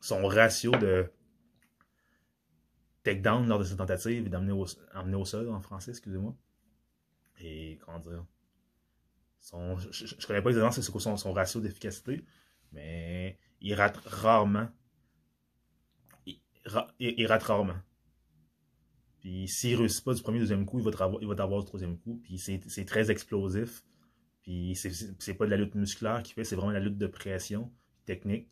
Son 0.00 0.26
ratio 0.26 0.70
de 0.72 1.10
takedown 3.04 3.46
lors 3.46 3.58
de 3.58 3.64
cette 3.64 3.78
tentative 3.78 4.26
et 4.26 4.28
d'amener 4.28 4.52
au, 4.52 5.24
sol 5.24 5.48
en 5.50 5.60
français, 5.60 5.92
excusez-moi. 5.92 6.34
Et 7.40 7.78
comment 7.84 7.98
dire? 7.98 8.24
Son, 9.40 9.76
je, 9.76 10.16
ne 10.16 10.26
connais 10.26 10.40
pas 10.40 10.50
exactement 10.50 10.70
c'est 10.70 10.90
quoi 10.90 11.00
son, 11.00 11.16
son, 11.16 11.32
ratio 11.32 11.60
d'efficacité, 11.60 12.24
mais 12.72 13.38
il 13.60 13.74
rate 13.74 13.96
rarement. 14.06 14.68
Il, 16.98 17.26
rate 17.26 17.42
rarement. 17.42 17.76
Puis 19.20 19.48
s'il 19.48 19.72
ne 19.72 19.80
réussit 19.80 20.02
pas 20.02 20.14
du 20.14 20.22
premier, 20.22 20.38
deuxième 20.38 20.64
coup, 20.64 20.78
il 20.78 20.84
va 20.84 20.90
t'avoir, 21.34 21.60
du 21.60 21.66
troisième 21.66 21.98
coup. 21.98 22.20
Puis 22.22 22.38
c'est 22.38 22.84
très 22.86 23.10
explosif. 23.10 23.84
Puis 24.44 24.76
c'est 24.76 25.34
pas 25.34 25.46
de 25.46 25.50
la 25.50 25.56
lutte 25.56 25.74
musculaire 25.74 26.22
qu'il 26.22 26.34
fait, 26.34 26.44
c'est 26.44 26.54
vraiment 26.54 26.70
la 26.70 26.80
lutte 26.80 26.98
de 26.98 27.06
pression, 27.06 27.72
technique. 28.04 28.46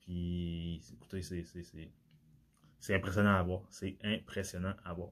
Puis 0.00 0.82
écoutez, 0.94 1.20
c'est 2.80 2.94
impressionnant 2.94 3.34
à 3.34 3.42
voir. 3.42 3.62
C'est 3.68 3.98
impressionnant 4.02 4.74
à 4.82 4.94
voir. 4.94 5.10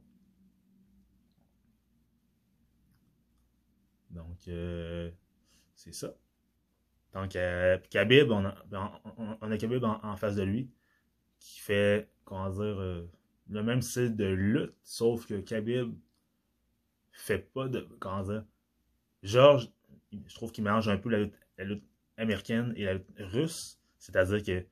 Donc, 4.10 4.48
euh, 4.48 5.10
c'est 5.74 5.92
ça. 5.92 6.14
Donc, 7.12 7.36
euh, 7.36 7.78
Khabib, 7.90 8.30
on 8.30 8.46
a, 8.46 9.02
on, 9.18 9.52
a 9.52 9.58
Khabib 9.58 9.84
en, 9.84 10.16
face 10.16 10.34
de 10.34 10.42
lui, 10.42 10.70
qui 11.38 11.60
fait, 11.60 12.10
comment 12.24 12.48
dire, 12.48 12.62
euh, 12.80 13.06
le 13.50 13.62
même 13.62 13.82
style 13.82 14.16
de 14.16 14.26
lutte, 14.26 14.74
sauf 14.82 15.26
que 15.26 15.40
Khabib 15.40 15.94
fait 17.12 17.52
pas 17.52 17.68
de, 17.68 17.80
comment 18.00 18.22
dire, 18.22 18.44
Georges 19.22 19.70
je 20.12 20.34
trouve 20.34 20.52
qu'il 20.52 20.64
mélange 20.64 20.88
un 20.88 20.98
peu 20.98 21.08
la 21.10 21.64
lutte, 21.64 21.84
américaine 22.16 22.72
et 22.76 22.84
la 22.84 22.94
lutte 22.94 23.10
russe, 23.18 23.78
c'est-à-dire 23.98 24.42
que, 24.42 24.66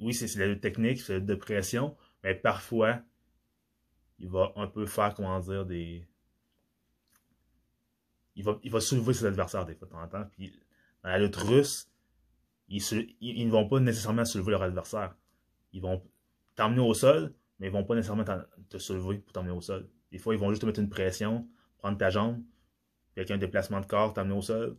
oui, 0.00 0.14
c'est 0.14 0.32
la 0.38 0.46
lutte 0.46 0.60
technique, 0.60 1.00
c'est 1.00 1.14
la 1.14 1.18
lutte 1.18 1.28
de 1.28 1.34
pression, 1.34 1.96
mais 2.22 2.34
parfois, 2.34 3.00
il 4.18 4.28
va 4.28 4.52
un 4.56 4.66
peu 4.66 4.86
faire, 4.86 5.14
comment 5.14 5.38
dire, 5.40 5.66
des... 5.66 6.06
Il 8.36 8.44
va, 8.44 8.58
il 8.62 8.70
va 8.70 8.80
soulever 8.80 9.12
ses 9.12 9.26
adversaires 9.26 9.64
des 9.64 9.74
fois 9.74 9.86
de 9.86 9.92
temps 9.92 10.02
en 10.02 10.08
temps, 10.08 10.26
puis 10.32 10.52
dans 11.02 11.10
la 11.10 11.18
lutte 11.18 11.36
russe, 11.36 11.88
ils, 12.68 13.46
ne 13.46 13.50
vont 13.50 13.68
pas 13.68 13.80
nécessairement 13.80 14.24
soulever 14.24 14.52
leur 14.52 14.62
adversaire. 14.62 15.14
Ils 15.72 15.82
vont 15.82 16.02
t'emmener 16.56 16.80
au 16.80 16.94
sol, 16.94 17.34
mais 17.58 17.66
ils 17.66 17.72
vont 17.72 17.84
pas 17.84 17.94
nécessairement 17.94 18.24
te 18.68 18.78
soulever 18.78 19.18
pour 19.18 19.32
t'emmener 19.32 19.52
au 19.52 19.60
sol. 19.60 19.88
Des 20.10 20.18
fois, 20.18 20.34
ils 20.34 20.40
vont 20.40 20.50
juste 20.50 20.62
te 20.62 20.66
mettre 20.66 20.80
une 20.80 20.88
pression, 20.88 21.48
prendre 21.78 21.98
ta 21.98 22.10
jambe, 22.10 22.42
avec 23.16 23.30
un 23.30 23.38
déplacement 23.38 23.80
de 23.80 23.86
corps, 23.86 24.14
t'emmener 24.14 24.34
au 24.34 24.42
sol. 24.42 24.76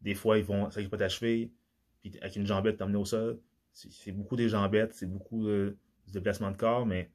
Des 0.00 0.14
fois, 0.14 0.38
ils 0.38 0.44
vont 0.44 0.70
s'agir 0.70 0.90
pas 0.90 0.98
ta 0.98 1.08
puis 1.08 2.16
avec 2.20 2.36
une 2.36 2.46
jambette, 2.46 2.76
t'emmener 2.76 2.98
au 2.98 3.04
sol. 3.04 3.40
C'est 3.72 4.12
beaucoup 4.12 4.36
des 4.36 4.48
jambettes, 4.48 4.94
c'est 4.94 5.06
beaucoup 5.06 5.46
de, 5.46 5.76
déplacement 6.08 6.50
de 6.50 6.56
corps, 6.56 6.86
mais 6.86 7.10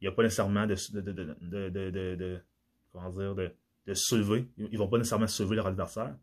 il 0.00 0.04
n'y 0.04 0.08
a 0.08 0.12
pas 0.12 0.22
nécessairement 0.22 0.66
de, 0.66 0.74
de, 1.00 1.70
de, 2.14 2.40
comment 2.92 3.10
dire, 3.10 3.34
de, 3.34 3.94
soulever. 3.94 4.48
Ils 4.58 4.78
vont 4.78 4.88
pas 4.88 4.98
nécessairement 4.98 5.26
soulever 5.26 5.56
leur 5.56 5.66
adversaire. 5.66 6.16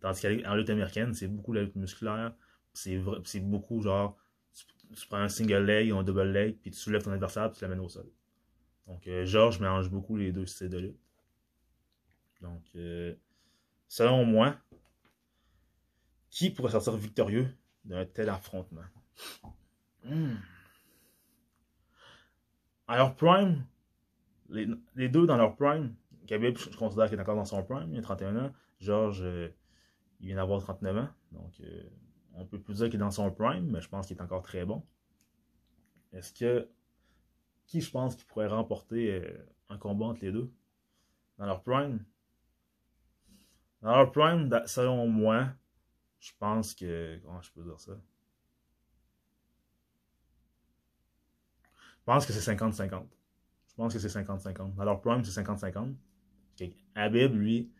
Tandis 0.00 0.20
qu'en 0.20 0.54
lutte 0.54 0.70
américaine, 0.70 1.14
c'est 1.14 1.28
beaucoup 1.28 1.52
la 1.52 1.62
lutte 1.62 1.76
musculaire. 1.76 2.34
C'est 2.72 3.40
beaucoup 3.40 3.80
genre, 3.82 4.16
tu, 4.94 5.06
prends 5.08 5.18
un 5.18 5.28
single 5.28 5.64
leg 5.64 5.92
ou 5.92 5.96
un 5.96 6.04
double 6.04 6.30
leg, 6.30 6.56
puis 6.60 6.70
tu 6.70 6.78
soulèves 6.78 7.02
ton 7.02 7.12
adversaire, 7.12 7.50
puis 7.50 7.58
tu 7.58 7.64
l'amènes 7.64 7.80
au 7.80 7.88
sol. 7.88 8.06
Donc, 8.86 9.06
euh, 9.08 9.24
Georges 9.24 9.58
mélange 9.60 9.90
beaucoup 9.90 10.16
les 10.16 10.32
deux 10.32 10.46
styles 10.46 10.68
de 10.68 10.78
lutte. 10.78 11.00
Donc, 12.40 12.62
euh, 12.76 13.14
selon 13.88 14.24
moi, 14.24 14.56
qui 16.30 16.50
pourrait 16.50 16.72
sortir 16.72 16.96
victorieux 16.96 17.48
d'un 17.84 18.04
tel 18.04 18.28
affrontement? 18.28 18.82
Hmm. 20.04 20.34
À 22.88 22.96
leur 22.98 23.16
prime, 23.16 23.64
les, 24.48 25.08
deux 25.08 25.26
dans 25.26 25.36
leur 25.36 25.56
prime, 25.56 25.94
Khabib, 26.26 26.56
je 26.56 26.76
considère 26.76 27.08
qu'il 27.08 27.18
est 27.18 27.22
encore 27.22 27.36
dans 27.36 27.44
son 27.44 27.64
prime, 27.64 27.92
il 27.92 27.98
a 27.98 28.02
31 28.02 28.36
ans. 28.36 28.52
Georges, 28.78 29.22
euh, 29.22 29.48
il 30.20 30.26
vient 30.26 30.36
d'avoir 30.36 30.60
39 30.60 30.96
ans. 30.98 31.08
Donc, 31.32 31.60
on 32.36 32.44
peut 32.44 32.60
plus 32.60 32.76
dire 32.76 32.86
qu'il 32.86 32.96
est 32.96 32.98
dans 32.98 33.10
son 33.10 33.30
prime, 33.30 33.70
mais 33.70 33.80
je 33.80 33.88
pense 33.88 34.06
qu'il 34.06 34.16
est 34.16 34.22
encore 34.22 34.42
très 34.42 34.64
bon. 34.64 34.84
Est-ce 36.12 36.32
que 36.32 36.68
qui 37.66 37.80
je 37.80 37.90
pense 37.90 38.14
qui 38.14 38.24
pourrait 38.24 38.46
remporter 38.46 39.10
euh, 39.10 39.46
un 39.68 39.78
combat 39.78 40.06
entre 40.06 40.24
les 40.24 40.32
deux 40.32 40.52
dans 41.38 41.46
leur 41.46 41.62
prime? 41.62 42.04
Dans 43.86 43.94
leur 43.98 44.10
prime, 44.10 44.50
selon 44.66 45.06
moi, 45.06 45.46
je 46.18 46.32
pense 46.40 46.74
que. 46.74 47.20
Comment 47.22 47.40
je 47.40 47.52
peux 47.52 47.62
dire 47.62 47.78
ça? 47.78 47.92
Je 51.62 52.04
pense 52.04 52.26
que 52.26 52.32
c'est 52.32 52.52
50-50. 52.52 53.06
Je 53.68 53.74
pense 53.76 53.92
que 53.92 54.00
c'est 54.00 54.08
50-50. 54.08 54.74
Dans 54.74 54.84
leur 54.84 55.00
prime, 55.00 55.22
c'est 55.22 55.40
50-50. 55.40 55.94
Habib, 56.96 57.34
lui, 57.36 57.70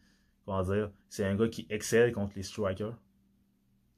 dire, 0.47 0.93
c'est 1.09 1.25
un 1.25 1.35
gars 1.35 1.49
qui 1.49 1.67
excelle 1.71 2.13
contre 2.13 2.37
les 2.37 2.45
strikers. 2.45 2.97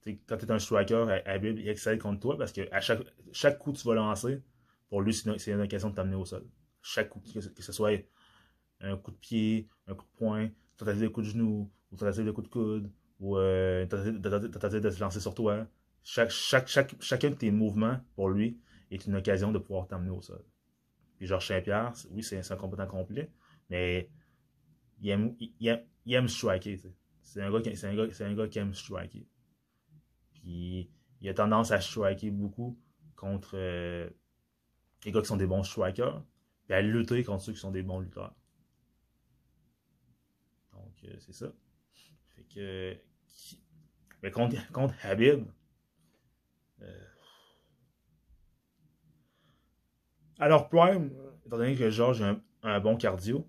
quand 0.06 0.38
tu 0.38 0.46
es 0.46 0.50
un 0.50 0.58
striker, 0.58 1.20
Habib, 1.26 1.58
il 1.58 1.68
excelle 1.68 1.98
contre 1.98 2.20
toi 2.20 2.38
parce 2.38 2.52
que 2.52 2.72
à 2.72 2.80
chaque, 2.80 3.02
chaque 3.32 3.58
coup 3.58 3.72
que 3.74 3.78
tu 3.80 3.86
vas 3.86 3.94
lancer, 3.94 4.42
pour 4.88 5.02
lui, 5.02 5.12
c'est 5.12 5.50
une, 5.50 5.60
occasion 5.60 5.90
de 5.90 5.94
t'amener 5.94 6.16
au 6.16 6.24
sol. 6.24 6.46
Chaque 6.80 7.10
coup, 7.10 7.20
que, 7.20 7.40
ce 7.42 7.72
soit 7.72 8.02
un 8.80 8.96
coup 8.96 9.10
de 9.10 9.16
pied, 9.18 9.68
un 9.86 9.94
coup 9.94 10.06
de 10.06 10.16
poing, 10.16 10.48
tentative 10.78 11.02
de 11.02 11.08
coup 11.08 11.20
de 11.20 11.26
genou, 11.26 11.70
ou 11.92 11.96
tentative 11.96 12.24
de 12.24 12.30
coup 12.30 12.42
de 12.42 12.48
coude, 12.48 12.90
ou 13.20 13.36
euh, 13.36 13.86
tentative 13.86 14.80
de, 14.80 14.90
se 14.90 15.00
lancer 15.00 15.20
sur 15.20 15.34
toi. 15.34 15.66
Chaque, 16.02 16.30
chaque, 16.30 16.68
chaque, 16.68 16.94
chacun 17.02 17.30
de 17.30 17.34
tes 17.34 17.50
mouvements, 17.50 18.00
pour 18.14 18.30
lui, 18.30 18.58
est 18.90 19.06
une 19.06 19.16
occasion 19.16 19.52
de 19.52 19.58
pouvoir 19.58 19.86
t'amener 19.86 20.10
au 20.10 20.22
sol. 20.22 20.42
Puis 21.16 21.26
Georges 21.26 21.48
Saint-Pierre, 21.48 21.92
oui, 22.10 22.22
c'est 22.22 22.50
un 22.50 22.56
combattant 22.56 22.86
complet, 22.86 23.30
mais 23.68 24.08
il 25.00 25.10
aime, 25.10 25.34
il 25.38 25.84
aime, 26.14 26.28
striker. 26.28 26.80
C'est 27.22 27.42
un, 27.42 27.50
gars 27.50 27.60
qui, 27.60 27.86
un, 27.86 27.94
gars, 27.94 28.06
un 28.20 28.34
gars 28.34 28.48
qui 28.48 28.58
aime 28.58 28.74
striker. 28.74 29.26
Puis 30.32 30.90
il 31.20 31.28
a 31.28 31.34
tendance 31.34 31.72
à 31.72 31.80
striker 31.80 32.30
beaucoup 32.30 32.78
contre, 33.16 33.52
euh, 33.54 34.08
les 35.04 35.12
gars 35.12 35.20
qui 35.20 35.26
sont 35.26 35.36
des 35.36 35.46
bons 35.46 35.64
strikers, 35.64 36.22
puis 36.64 36.74
à 36.74 36.80
lutter 36.80 37.24
contre 37.24 37.42
ceux 37.42 37.52
qui 37.52 37.58
sont 37.58 37.72
des 37.72 37.82
bons 37.82 38.00
lutteurs. 38.00 38.34
Donc, 40.72 40.94
euh, 41.04 41.16
c'est 41.18 41.32
ça. 41.32 41.52
Mais 42.58 44.30
contre, 44.32 44.56
contre 44.72 44.94
Habib, 45.02 45.44
euh, 46.82 47.04
alors 50.38 50.68
Prime, 50.68 51.10
étant 51.46 51.58
donné 51.58 51.76
que 51.76 51.90
Georges 51.90 52.22
a 52.22 52.36
un, 52.62 52.80
bon 52.80 52.96
cardio, 52.96 53.48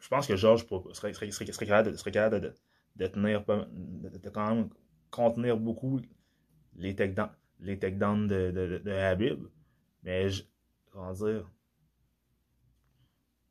je 0.00 0.08
pense 0.08 0.26
que 0.26 0.36
Georges 0.36 0.66
serait, 0.92 1.14
serait, 1.14 1.30
serait, 1.30 1.52
serait, 1.52 1.66
capable, 1.66 1.92
de, 1.92 2.10
capable 2.10 2.40
de, 2.40 2.54
de 2.96 3.06
tenir, 3.06 3.44
de, 3.44 4.28
quand 4.28 4.54
même 4.54 4.68
contenir 5.10 5.56
beaucoup 5.56 6.00
les 6.76 6.94
takedowns 6.94 7.30
les 7.60 7.76
de, 7.76 8.50
de, 8.50 8.78
de 8.84 8.90
Habib. 8.90 9.46
Mais, 10.02 10.28
comment 10.90 11.12
dire, 11.12 11.50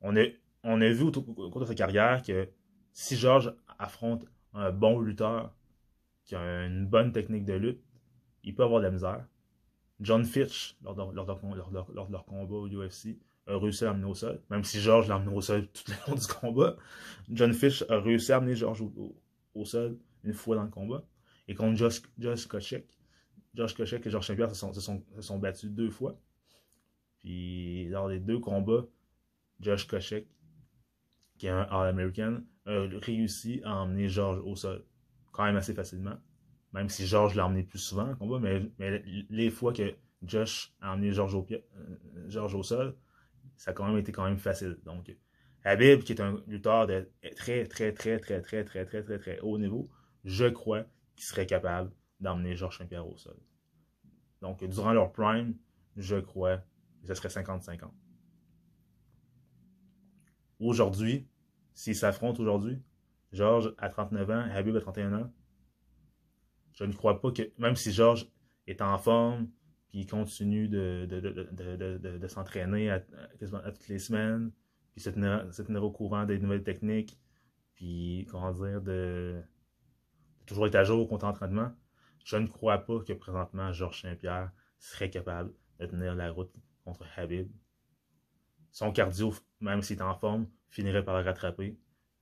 on 0.01 0.15
a, 0.17 0.25
on 0.63 0.81
a 0.81 0.89
vu 0.89 1.03
au, 1.03 1.11
cours 1.11 1.61
de 1.61 1.65
sa 1.65 1.73
carrière 1.73 2.21
que 2.21 2.49
si 2.93 3.17
Georges 3.17 3.53
affronte 3.79 4.25
un 4.53 4.71
bon 4.71 4.99
lutteur 4.99 5.53
qui 6.25 6.35
a 6.35 6.65
une 6.65 6.85
bonne 6.85 7.11
technique 7.11 7.45
de 7.45 7.53
lutte, 7.53 7.83
il 8.43 8.55
peut 8.55 8.63
avoir 8.63 8.79
de 8.79 8.85
la 8.85 8.91
misère. 8.91 9.25
John 9.99 10.23
Fitch, 10.25 10.77
lors 10.83 10.95
de, 10.95 11.15
leur, 11.15 12.25
combat 12.25 12.55
au 12.55 12.67
UFC, 12.67 13.17
a 13.47 13.57
réussi 13.57 13.83
à 13.83 13.87
l'amener 13.87 14.05
au 14.05 14.13
sol. 14.13 14.41
Même 14.49 14.63
si 14.63 14.79
Georges 14.79 15.07
l'a 15.07 15.15
amené 15.15 15.35
au 15.35 15.41
sol 15.41 15.67
tout 15.67 15.83
le 15.87 15.95
long 16.07 16.15
du 16.15 16.27
combat, 16.27 16.75
John 17.29 17.53
Fitch 17.53 17.83
a 17.89 17.99
réussi 17.99 18.31
à 18.31 18.37
amener 18.37 18.55
Georges 18.55 18.81
au, 18.81 19.65
sol 19.65 19.97
une 20.23 20.33
fois 20.33 20.55
dans 20.55 20.63
le 20.63 20.69
combat. 20.69 21.03
Et 21.47 21.55
contre 21.55 21.77
Josh, 21.77 22.01
Josh 22.17 22.47
Kochek, 22.47 22.87
Josh 23.53 23.73
Kochek 23.75 24.05
et 24.05 24.09
Georges 24.09 24.27
Saint-Pierre 24.27 24.53
se 24.53 24.55
sont, 24.55 25.03
se 25.15 25.21
sont 25.21 25.39
battus 25.39 25.69
deux 25.69 25.89
fois. 25.89 26.17
Puis 27.19 27.87
lors 27.89 28.09
des 28.09 28.19
deux 28.19 28.39
combats, 28.39 28.85
Josh 29.59 29.87
Kochek, 29.87 30.27
qui 31.37 31.47
est 31.47 31.51
un 31.51 31.63
All-American, 31.63 32.41
réussi 32.65 33.61
à 33.63 33.75
emmener 33.75 34.07
George 34.07 34.39
au 34.43 34.55
sol. 34.55 34.85
Quand 35.31 35.45
même 35.45 35.55
assez 35.55 35.73
facilement. 35.73 36.17
Même 36.73 36.89
si 36.89 37.05
George 37.05 37.35
l'a 37.35 37.45
emmené 37.45 37.63
plus 37.63 37.79
souvent 37.79 38.09
en 38.09 38.15
combat, 38.15 38.39
mais, 38.39 39.03
les 39.29 39.49
fois 39.49 39.73
que 39.73 39.93
Josh 40.23 40.73
a 40.81 40.93
emmené 40.93 41.11
George 41.11 41.35
au, 41.35 41.45
euh, 41.51 42.41
au 42.41 42.63
sol, 42.63 42.95
ça 43.57 43.71
a 43.71 43.73
quand 43.73 43.87
même 43.87 43.97
été 43.97 44.11
quand 44.11 44.25
même 44.25 44.37
facile. 44.37 44.79
Donc, 44.83 45.15
Habib, 45.63 46.01
qui 46.01 46.13
est 46.13 46.21
un 46.21 46.41
lutteur 46.47 46.87
de 46.87 47.09
très, 47.35 47.65
très, 47.65 47.93
très, 47.93 48.19
très, 48.19 48.41
très, 48.41 48.63
très, 48.63 48.85
très, 48.85 49.03
très, 49.03 49.19
très 49.19 49.39
haut 49.41 49.57
niveau, 49.57 49.89
je 50.23 50.45
crois 50.45 50.83
qu'il 51.15 51.25
serait 51.25 51.45
capable 51.45 51.91
d'emmener 52.19 52.55
Georges 52.55 52.79
Saint-Pierre 52.79 53.07
au 53.07 53.17
sol. 53.17 53.37
Donc, 54.41 54.63
durant 54.63 54.93
leur 54.93 55.11
prime, 55.11 55.55
je 55.95 56.15
crois 56.17 56.63
ce 57.03 57.13
serait 57.13 57.29
50-50. 57.29 57.89
Aujourd'hui, 60.59 61.27
s'ils 61.73 61.95
s'affrontent 61.95 62.41
aujourd'hui, 62.41 62.81
Georges 63.31 63.73
a 63.77 63.89
39 63.89 64.29
ans, 64.29 64.45
Habib 64.53 64.75
a 64.75 64.81
31 64.81 65.13
ans, 65.13 65.33
je 66.73 66.83
ne 66.83 66.93
crois 66.93 67.21
pas 67.21 67.31
que, 67.31 67.51
même 67.57 67.75
si 67.75 67.91
Georges 67.91 68.27
est 68.67 68.81
en 68.81 68.97
forme, 68.97 69.49
puis 69.89 69.99
il 69.99 70.07
continue 70.07 70.67
de, 70.67 71.05
de, 71.05 72.27
s'entraîner 72.27 72.89
à, 72.89 72.99
toutes 72.99 73.87
les 73.87 73.99
semaines, 73.99 74.51
puis 74.93 75.01
se 75.01 75.09
tenir, 75.09 75.83
au 75.83 75.91
courant 75.91 76.25
des 76.25 76.39
nouvelles 76.39 76.63
techniques, 76.63 77.19
puis, 77.75 78.27
comment 78.29 78.51
dire, 78.51 78.81
de, 78.81 79.41
toujours 80.45 80.67
être 80.67 80.75
à 80.75 80.83
jour 80.83 80.99
au 80.99 81.07
compte 81.07 81.23
entraînement, 81.23 81.71
je 82.23 82.37
ne 82.37 82.47
crois 82.47 82.79
pas 82.79 82.99
que 83.01 83.13
présentement 83.13 83.71
Georges 83.71 84.01
Saint-Pierre 84.01 84.51
serait 84.79 85.09
capable 85.09 85.53
de 85.79 85.85
tenir 85.85 86.15
la 86.15 86.31
route 86.31 86.51
contre 86.85 87.05
Habib. 87.17 87.51
Son 88.71 88.91
cardio, 88.91 89.33
même 89.63 89.81
s'il 89.81 89.97
est 89.97 90.01
en 90.01 90.15
forme, 90.15 90.47
finirait 90.69 91.03
par 91.03 91.17
le 91.17 91.23
rattraper. 91.23 91.77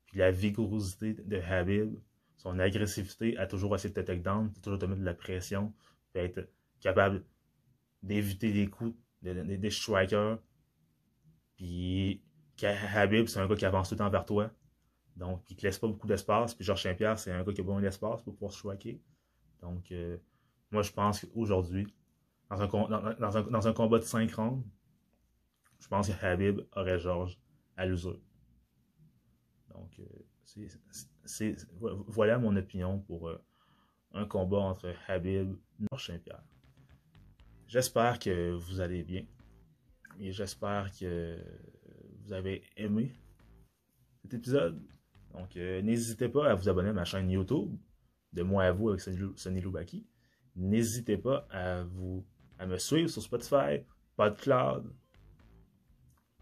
Puis 0.06 0.18
la 0.20 0.32
vigorosité 0.32 1.14
de 1.14 1.38
Habib, 1.38 1.96
son 2.38 2.60
agressivité 2.60 3.38
a 3.38 3.48
toujours 3.48 3.76
essayé 3.76 3.94
de 3.94 4.02
te 4.02 4.06
take 4.06 4.22
down, 4.22 4.52
toujours 4.62 4.80
te 4.80 4.86
mettre 4.86 5.02
de 5.02 5.06
la 5.06 5.14
pression, 5.14 5.74
puis 6.12 6.24
être 6.24 6.50
capable 6.80 7.24
d'éviter 8.04 8.52
des 8.52 8.68
coups 8.68 8.96
des, 9.22 9.70
strikers. 9.70 10.40
Puis 11.56 12.22
Habib, 12.64 13.28
c'est 13.28 13.40
un 13.40 13.48
gars 13.48 13.56
qui 13.56 13.66
avance 13.66 13.90
tout 13.90 13.96
le 13.96 14.00
temps 14.00 14.10
vers 14.10 14.26
toi. 14.26 14.52
Donc, 15.16 15.44
il 15.50 15.56
te 15.56 15.66
laisse 15.66 15.78
pas 15.78 15.88
beaucoup 15.88 16.08
d'espace. 16.08 16.56
Puis 16.56 16.66
Georges 16.66 16.84
Saint-Pierre, 16.84 17.20
c'est 17.20 17.32
un 17.32 17.44
gars 17.44 17.54
qui 17.54 17.62
a 17.62 17.64
besoin 17.64 17.82
d'espace 17.82 18.22
pour 18.24 18.34
pouvoir 18.34 18.52
choquer. 18.52 19.00
Donc, 19.62 19.92
euh, 19.92 20.18
moi, 20.72 20.82
je 20.82 20.92
pense 20.92 21.22
qu'aujourd'hui, 21.22 21.88
dans 22.50 22.62
un, 23.68 23.74
combat 23.74 24.00
de 24.00 24.04
5 24.04 24.34
rounds, 24.34 24.66
je 25.82 25.88
pense 25.88 26.10
que 26.10 26.26
Habib 26.26 26.62
aurait 26.76 27.00
Georges 27.00 27.38
à 27.76 27.86
l'usure. 27.86 28.20
Donc, 29.70 30.00
euh, 30.00 31.56
voilà 32.08 32.38
mon 32.38 32.56
opinion 32.56 33.00
pour 33.00 33.30
euh, 33.30 33.44
un 34.14 34.26
combat 34.26 34.60
entre 34.60 34.94
Habib 35.08 35.56
et 35.80 35.98
Saint-Pierre. 35.98 36.44
J'espère 37.68 38.20
que 38.20 38.52
vous 38.52 38.80
allez 38.80 39.04
bien 39.04 39.26
et 40.20 40.32
j'espère 40.32 40.92
que 40.98 41.38
vous 42.24 42.34
avez 42.34 42.64
aimé 42.78 43.14
cet 44.22 44.36
épisode. 44.36 44.82
Donc, 45.34 45.56
euh, 45.56 45.82
n'hésitez 45.82 46.30
pas 46.30 46.52
à 46.52 46.56
vous 46.56 46.70
abonner 46.70 46.90
à 46.90 46.94
ma 46.94 47.06
chaîne 47.06 47.30
YouTube, 47.30 47.76
de 48.34 48.44
moi 48.44 48.66
à 48.66 48.72
vous 48.72 48.90
avec 48.90 49.02
Sonny 49.02 49.62
Loubaki. 49.62 50.06
N'hésitez 50.56 51.18
pas 51.18 51.48
à, 51.50 51.84
vous, 51.84 52.26
à 52.60 52.66
me 52.66 52.78
suivre 52.78 53.10
sur 53.10 53.22
Spotify, 53.22 53.86
PodCloud, 54.18 54.94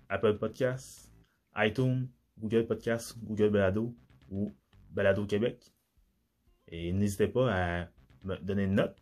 Apple 0.09 0.37
Podcasts, 0.37 1.11
iTunes, 1.55 2.07
Google 2.39 2.65
Podcasts, 2.65 3.17
Google 3.23 3.51
Balado 3.51 3.95
ou 4.29 4.51
Balado 4.91 5.25
Québec. 5.25 5.71
Et 6.67 6.91
n'hésitez 6.91 7.27
pas 7.27 7.51
à 7.51 7.87
me 8.23 8.37
donner 8.37 8.63
une 8.63 8.75
note, 8.75 8.95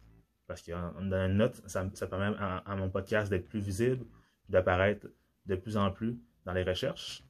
parce 0.47 0.61
qu'en 0.61 0.93
donnant 0.93 1.25
une 1.25 1.37
note, 1.37 1.61
ça, 1.67 2.07
permet 2.07 2.35
à, 2.39 2.75
mon 2.75 2.89
podcast 2.89 3.29
d'être 3.29 3.47
plus 3.47 3.59
visible, 3.59 4.05
d'apparaître 4.49 5.07
de 5.45 5.55
plus 5.55 5.77
en 5.77 5.91
plus 5.91 6.17
dans 6.45 6.53
les 6.53 6.63
recherches. 6.63 7.23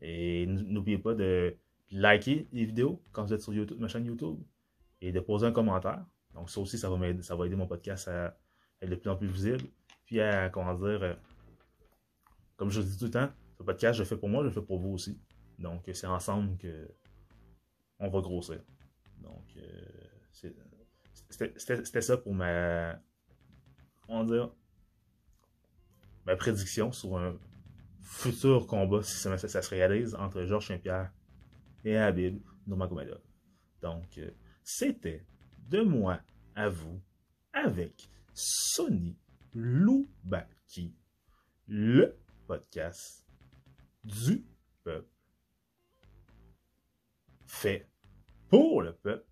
Et 0.00 0.46
n'oubliez 0.46 0.98
pas 0.98 1.14
de 1.14 1.56
liker 1.90 2.48
les 2.52 2.64
vidéos 2.64 3.02
quand 3.12 3.24
vous 3.24 3.34
êtes 3.34 3.42
sur 3.42 3.54
YouTube, 3.54 3.78
ma 3.78 3.88
chaîne 3.88 4.04
YouTube 4.04 4.38
et 5.00 5.12
de 5.12 5.20
poser 5.20 5.46
un 5.46 5.52
commentaire. 5.52 6.04
Donc 6.34 6.50
ça 6.50 6.60
aussi, 6.60 6.78
ça 6.78 6.88
va, 6.88 7.22
ça 7.22 7.36
va 7.36 7.46
aider 7.46 7.56
mon 7.56 7.66
podcast 7.66 8.08
à 8.08 8.36
être 8.80 8.90
de 8.90 8.94
plus 8.96 9.10
en 9.10 9.16
plus 9.16 9.28
visible. 9.28 9.64
Puis 10.06 10.20
à, 10.20 10.48
comment 10.48 10.74
dire, 10.74 11.02
euh, 11.02 11.14
comme 12.62 12.70
je 12.70 12.80
dis 12.80 12.96
tout 12.96 13.06
le 13.06 13.10
temps, 13.10 13.28
ce 13.58 13.64
podcast, 13.64 13.96
je 13.96 14.04
le 14.04 14.08
fais 14.08 14.16
pour 14.16 14.28
moi, 14.28 14.44
je 14.44 14.46
le 14.46 14.54
fais 14.54 14.62
pour 14.62 14.78
vous 14.78 14.90
aussi. 14.90 15.18
Donc 15.58 15.82
c'est 15.92 16.06
ensemble 16.06 16.56
que 16.58 16.88
on 17.98 18.08
va 18.08 18.20
grossir. 18.20 18.62
Donc 19.20 19.44
euh, 19.56 20.48
c'était 21.28 22.00
ça 22.00 22.16
pour 22.18 22.32
ma, 22.32 23.00
va 24.08 24.24
dire, 24.24 24.52
ma 26.24 26.36
prédiction 26.36 26.92
sur 26.92 27.18
un 27.18 27.36
futur 28.00 28.68
combat, 28.68 29.02
si 29.02 29.16
ça, 29.16 29.36
se 29.36 29.68
réalise, 29.68 30.14
entre 30.14 30.44
Georges 30.44 30.68
Saint-Pierre 30.68 31.10
et 31.84 31.96
Habib 31.96 32.40
Nurmagomedov. 32.68 33.22
Donc, 33.80 34.18
euh, 34.18 34.30
c'était 34.62 35.26
de 35.68 35.80
moi 35.80 36.20
à 36.54 36.68
vous 36.68 37.02
avec 37.52 38.08
Sony 38.34 39.16
Loubaki, 39.52 40.94
le 41.66 42.21
podcast 42.46 43.26
du 44.04 44.44
peuple. 44.82 45.08
Fait 47.46 47.88
pour 48.48 48.82
le 48.82 48.94
peuple. 48.94 49.28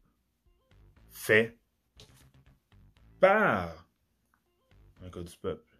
Fait 1.08 1.58
par 3.18 3.86
un 5.02 5.10
cas 5.10 5.22
du 5.22 5.36
peuple. 5.36 5.76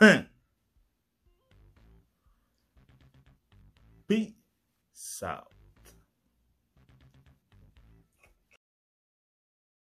Peace 4.06 5.22
out. 5.22 5.59